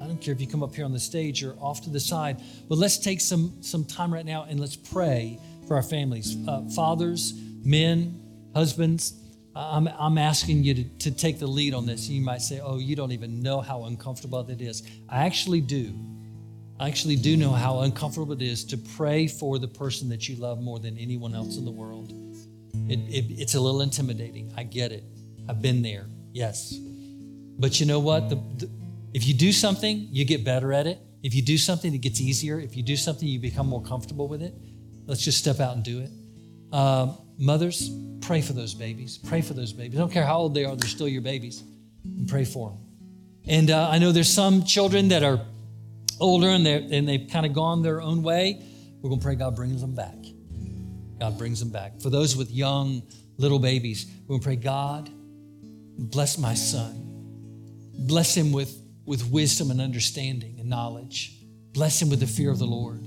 I 0.00 0.06
don't 0.06 0.18
care 0.18 0.32
if 0.32 0.40
you 0.40 0.46
come 0.46 0.62
up 0.62 0.74
here 0.74 0.86
on 0.86 0.92
the 0.92 0.98
stage 0.98 1.44
or 1.44 1.56
off 1.60 1.82
to 1.82 1.90
the 1.90 2.00
side, 2.00 2.40
but 2.70 2.78
let's 2.78 2.96
take 2.96 3.20
some 3.20 3.58
some 3.60 3.84
time 3.84 4.14
right 4.14 4.24
now 4.24 4.46
and 4.48 4.58
let's 4.58 4.76
pray 4.76 5.38
for 5.68 5.76
our 5.76 5.82
families, 5.82 6.38
uh, 6.48 6.62
fathers, 6.74 7.34
men, 7.62 8.23
husbands. 8.54 9.14
I'm, 9.56 9.88
I'm 9.88 10.18
asking 10.18 10.64
you 10.64 10.74
to, 10.74 10.84
to 11.00 11.10
take 11.10 11.38
the 11.38 11.46
lead 11.46 11.74
on 11.74 11.86
this. 11.86 12.08
You 12.08 12.20
might 12.20 12.42
say, 12.42 12.60
"Oh, 12.60 12.78
you 12.78 12.96
don't 12.96 13.12
even 13.12 13.40
know 13.40 13.60
how 13.60 13.84
uncomfortable 13.84 14.42
that 14.42 14.60
is." 14.60 14.82
I 15.08 15.26
actually 15.26 15.60
do. 15.60 15.94
I 16.80 16.88
actually 16.88 17.16
do 17.16 17.36
know 17.36 17.52
how 17.52 17.80
uncomfortable 17.80 18.32
it 18.32 18.42
is 18.42 18.64
to 18.64 18.76
pray 18.76 19.28
for 19.28 19.60
the 19.60 19.68
person 19.68 20.08
that 20.08 20.28
you 20.28 20.36
love 20.36 20.60
more 20.60 20.80
than 20.80 20.98
anyone 20.98 21.34
else 21.34 21.56
in 21.56 21.64
the 21.64 21.70
world. 21.70 22.12
It, 22.88 22.98
it, 23.08 23.40
it's 23.40 23.54
a 23.54 23.60
little 23.60 23.80
intimidating. 23.80 24.52
I 24.56 24.64
get 24.64 24.90
it. 24.90 25.04
I've 25.48 25.62
been 25.62 25.82
there. 25.82 26.06
Yes. 26.32 26.74
But 27.58 27.78
you 27.78 27.86
know 27.86 28.00
what? 28.00 28.28
The, 28.28 28.36
the, 28.56 28.70
if 29.12 29.26
you 29.26 29.34
do 29.34 29.52
something, 29.52 30.08
you 30.10 30.24
get 30.24 30.44
better 30.44 30.72
at 30.72 30.88
it. 30.88 30.98
If 31.22 31.34
you 31.34 31.42
do 31.42 31.56
something, 31.56 31.94
it 31.94 31.98
gets 31.98 32.20
easier. 32.20 32.58
If 32.58 32.76
you 32.76 32.82
do 32.82 32.96
something, 32.96 33.26
you 33.26 33.38
become 33.38 33.68
more 33.68 33.82
comfortable 33.82 34.26
with 34.26 34.42
it. 34.42 34.54
Let's 35.06 35.22
just 35.22 35.38
step 35.38 35.60
out 35.60 35.76
and 35.76 35.84
do 35.84 36.00
it. 36.00 36.10
Uh, 36.72 37.14
mothers, 37.38 37.90
pray 38.20 38.40
for 38.40 38.52
those 38.52 38.74
babies. 38.74 39.18
Pray 39.18 39.40
for 39.40 39.54
those 39.54 39.72
babies. 39.72 39.98
I 39.98 40.02
don't 40.02 40.12
care 40.12 40.26
how 40.26 40.38
old 40.38 40.54
they 40.54 40.64
are, 40.64 40.76
they're 40.76 40.88
still 40.88 41.08
your 41.08 41.22
babies. 41.22 41.62
And 42.04 42.28
pray 42.28 42.44
for 42.44 42.70
them. 42.70 42.78
And 43.46 43.70
uh, 43.70 43.88
I 43.90 43.98
know 43.98 44.12
there's 44.12 44.32
some 44.32 44.64
children 44.64 45.08
that 45.08 45.22
are 45.22 45.40
older 46.20 46.48
and, 46.48 46.66
and 46.66 47.08
they've 47.08 47.28
kind 47.30 47.46
of 47.46 47.52
gone 47.52 47.82
their 47.82 48.00
own 48.00 48.22
way. 48.22 48.62
We're 49.00 49.10
going 49.10 49.20
to 49.20 49.24
pray 49.24 49.34
God 49.34 49.56
brings 49.56 49.80
them 49.80 49.94
back. 49.94 50.16
God 51.18 51.38
brings 51.38 51.60
them 51.60 51.70
back. 51.70 52.00
For 52.00 52.10
those 52.10 52.36
with 52.36 52.50
young 52.50 53.02
little 53.36 53.58
babies, 53.58 54.06
we're 54.22 54.34
going 54.34 54.40
to 54.40 54.44
pray, 54.44 54.56
God, 54.56 55.10
bless 55.98 56.38
my 56.38 56.54
son. 56.54 57.10
Bless 57.98 58.34
him 58.36 58.52
with, 58.52 58.76
with 59.06 59.30
wisdom 59.30 59.70
and 59.70 59.80
understanding 59.80 60.56
and 60.58 60.68
knowledge. 60.68 61.38
Bless 61.72 62.00
him 62.00 62.10
with 62.10 62.20
the 62.20 62.26
fear 62.26 62.50
of 62.50 62.58
the 62.58 62.66
Lord. 62.66 63.06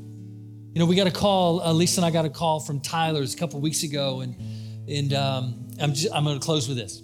You 0.78 0.84
know, 0.84 0.86
we 0.86 0.96
got 0.96 1.08
a 1.08 1.12
call, 1.12 1.60
uh, 1.62 1.74
Lisa 1.74 2.02
and 2.02 2.06
I 2.06 2.12
got 2.12 2.26
a 2.26 2.30
call 2.30 2.60
from 2.60 2.80
Tyler's 2.82 3.34
a 3.34 3.38
couple 3.38 3.60
weeks 3.60 3.82
ago, 3.82 4.20
and, 4.20 4.36
and 4.88 5.12
um, 5.12 5.68
I'm, 5.82 5.96
just, 5.96 6.14
I'm 6.14 6.24
going 6.24 6.40
to 6.40 6.46
close 6.46 6.68
with 6.68 6.78
this. 6.78 7.02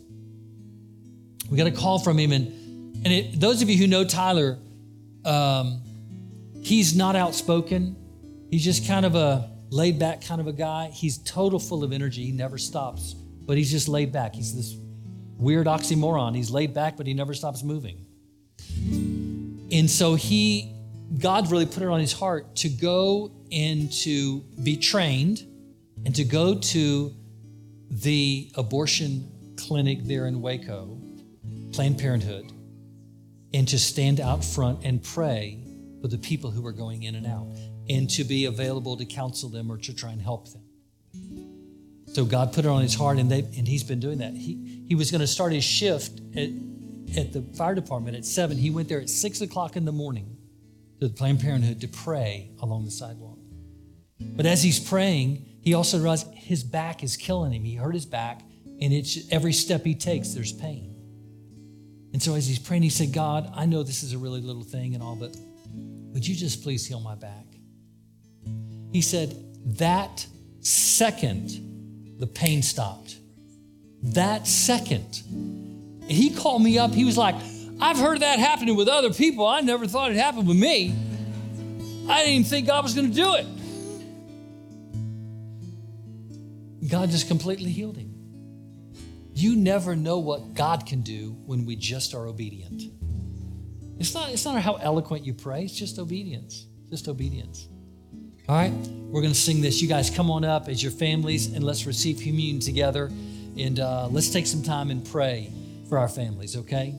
We 1.49 1.57
got 1.57 1.65
a 1.65 1.71
call 1.71 1.97
from 1.97 2.19
him, 2.19 2.33
and, 2.33 2.49
and 3.03 3.07
it, 3.07 3.39
those 3.39 3.63
of 3.63 3.71
you 3.71 3.77
who 3.79 3.87
know 3.87 4.05
Tyler, 4.05 4.59
um, 5.25 5.81
he's 6.61 6.95
not 6.95 7.15
outspoken. 7.15 7.95
He's 8.51 8.63
just 8.63 8.87
kind 8.87 9.07
of 9.07 9.15
a 9.15 9.49
laid 9.71 9.97
back 9.97 10.23
kind 10.23 10.39
of 10.39 10.45
a 10.45 10.53
guy. 10.53 10.91
He's 10.93 11.17
total 11.17 11.57
full 11.57 11.83
of 11.83 11.91
energy. 11.91 12.23
He 12.25 12.31
never 12.31 12.59
stops, 12.59 13.15
but 13.15 13.57
he's 13.57 13.71
just 13.71 13.87
laid 13.87 14.11
back. 14.11 14.35
He's 14.35 14.55
this 14.55 14.77
weird 15.39 15.65
oxymoron. 15.65 16.35
He's 16.35 16.51
laid 16.51 16.75
back, 16.75 16.95
but 16.95 17.07
he 17.07 17.15
never 17.15 17.33
stops 17.33 17.63
moving. 17.63 18.05
And 19.71 19.89
so 19.89 20.13
he, 20.13 20.75
God 21.17 21.49
really 21.49 21.65
put 21.65 21.81
it 21.81 21.89
on 21.89 21.99
his 21.99 22.13
heart 22.13 22.55
to 22.57 22.69
go 22.69 23.31
and 23.53 23.91
to 23.91 24.39
be 24.63 24.77
trained 24.77 25.45
and 26.05 26.15
to 26.15 26.23
go 26.23 26.55
to 26.55 27.13
the 27.89 28.51
abortion 28.55 29.55
clinic 29.57 29.99
there 30.03 30.25
in 30.25 30.41
Waco, 30.41 30.97
Planned 31.71 31.99
Parenthood, 31.99 32.51
and 33.53 33.67
to 33.67 33.77
stand 33.77 34.19
out 34.19 34.43
front 34.43 34.83
and 34.83 35.03
pray 35.03 35.59
for 36.01 36.07
the 36.07 36.17
people 36.17 36.49
who 36.51 36.65
are 36.65 36.71
going 36.71 37.03
in 37.03 37.15
and 37.15 37.27
out 37.27 37.47
and 37.89 38.09
to 38.09 38.23
be 38.23 38.45
available 38.45 38.97
to 38.97 39.05
counsel 39.05 39.49
them 39.49 39.71
or 39.71 39.77
to 39.77 39.93
try 39.93 40.11
and 40.11 40.21
help 40.21 40.49
them. 40.51 40.63
So 42.13 42.25
God 42.25 42.53
put 42.53 42.65
it 42.65 42.67
on 42.67 42.81
his 42.81 42.93
heart, 42.93 43.17
and, 43.17 43.29
they, 43.31 43.39
and 43.39 43.67
he's 43.67 43.83
been 43.83 43.99
doing 43.99 44.19
that. 44.19 44.33
He, 44.33 44.83
he 44.87 44.95
was 44.95 45.09
going 45.09 45.21
to 45.21 45.27
start 45.27 45.51
his 45.51 45.63
shift 45.63 46.21
at, 46.35 46.49
at 47.17 47.33
the 47.33 47.43
fire 47.55 47.73
department 47.73 48.15
at 48.15 48.25
7. 48.25 48.55
He 48.57 48.69
went 48.69 48.87
there 48.87 49.01
at 49.01 49.09
6 49.09 49.41
o'clock 49.41 49.75
in 49.75 49.85
the 49.85 49.91
morning 49.91 50.37
to 50.99 51.07
the 51.07 51.13
Planned 51.13 51.41
Parenthood 51.41 51.81
to 51.81 51.87
pray 51.87 52.51
along 52.61 52.85
the 52.85 52.91
sidewalk. 52.91 53.32
But 54.35 54.45
as 54.45 54.63
he's 54.63 54.79
praying, 54.79 55.45
he 55.61 55.73
also 55.73 55.97
realized 55.97 56.27
his 56.33 56.63
back 56.63 57.03
is 57.03 57.17
killing 57.17 57.51
him. 57.51 57.63
He 57.63 57.75
hurt 57.75 57.93
his 57.93 58.05
back, 58.05 58.41
and 58.81 58.93
it's 58.93 59.31
every 59.31 59.53
step 59.53 59.83
he 59.83 59.95
takes, 59.95 60.29
there's 60.29 60.51
pain. 60.51 60.89
And 62.13 62.21
so 62.21 62.35
as 62.35 62.47
he's 62.47 62.59
praying, 62.59 62.83
he 62.83 62.89
said, 62.89 63.11
God, 63.11 63.51
I 63.55 63.65
know 63.65 63.81
this 63.83 64.03
is 64.03 64.13
a 64.13 64.17
really 64.17 64.41
little 64.41 64.63
thing 64.63 64.93
and 64.93 65.03
all, 65.03 65.15
but 65.15 65.35
would 66.13 66.27
you 66.27 66.35
just 66.35 66.61
please 66.61 66.85
heal 66.85 66.99
my 66.99 67.15
back? 67.15 67.45
He 68.91 69.01
said, 69.01 69.35
that 69.77 70.25
second, 70.59 72.17
the 72.19 72.27
pain 72.27 72.61
stopped. 72.61 73.17
That 74.03 74.45
second. 74.45 76.03
He 76.07 76.29
called 76.29 76.61
me 76.61 76.77
up. 76.77 76.91
He 76.91 77.05
was 77.05 77.17
like, 77.17 77.35
I've 77.81 77.97
heard 77.97 78.19
that 78.19 78.37
happening 78.37 78.75
with 78.75 78.87
other 78.87 79.11
people. 79.11 79.47
I 79.47 79.61
never 79.61 79.87
thought 79.87 80.11
it 80.11 80.17
happened 80.17 80.47
with 80.47 80.57
me. 80.57 80.93
I 82.07 82.19
didn't 82.19 82.33
even 82.33 82.43
think 82.43 82.67
God 82.67 82.83
was 82.83 82.93
going 82.93 83.09
to 83.09 83.15
do 83.15 83.33
it. 83.35 83.47
God 86.93 87.09
just 87.09 87.27
completely 87.27 87.71
healed 87.71 87.97
him. 87.97 88.13
You 89.33 89.55
never 89.55 89.95
know 89.95 90.19
what 90.19 90.53
God 90.53 90.85
can 90.85 91.01
do 91.01 91.35
when 91.47 91.65
we 91.65 91.75
just 91.75 92.13
are 92.13 92.27
obedient. 92.27 92.83
It's 93.97 94.13
not, 94.13 94.29
it's 94.29 94.45
not 94.45 94.61
how 94.61 94.75
eloquent 94.75 95.25
you 95.25 95.33
pray, 95.33 95.63
it's 95.63 95.75
just 95.75 95.97
obedience. 95.97 96.67
Just 96.91 97.07
obedience. 97.07 97.67
All 98.47 98.55
right, 98.55 98.71
we're 99.09 99.21
going 99.21 99.33
to 99.33 99.39
sing 99.39 99.59
this. 99.59 99.81
You 99.81 99.87
guys 99.87 100.11
come 100.11 100.29
on 100.29 100.45
up 100.45 100.69
as 100.69 100.83
your 100.83 100.91
families 100.91 101.51
and 101.51 101.63
let's 101.63 101.87
receive 101.87 102.17
communion 102.17 102.59
together. 102.59 103.09
And 103.57 103.79
uh, 103.79 104.07
let's 104.11 104.29
take 104.29 104.45
some 104.45 104.61
time 104.61 104.91
and 104.91 105.03
pray 105.03 105.51
for 105.89 105.97
our 105.97 106.07
families, 106.07 106.55
okay? 106.57 106.93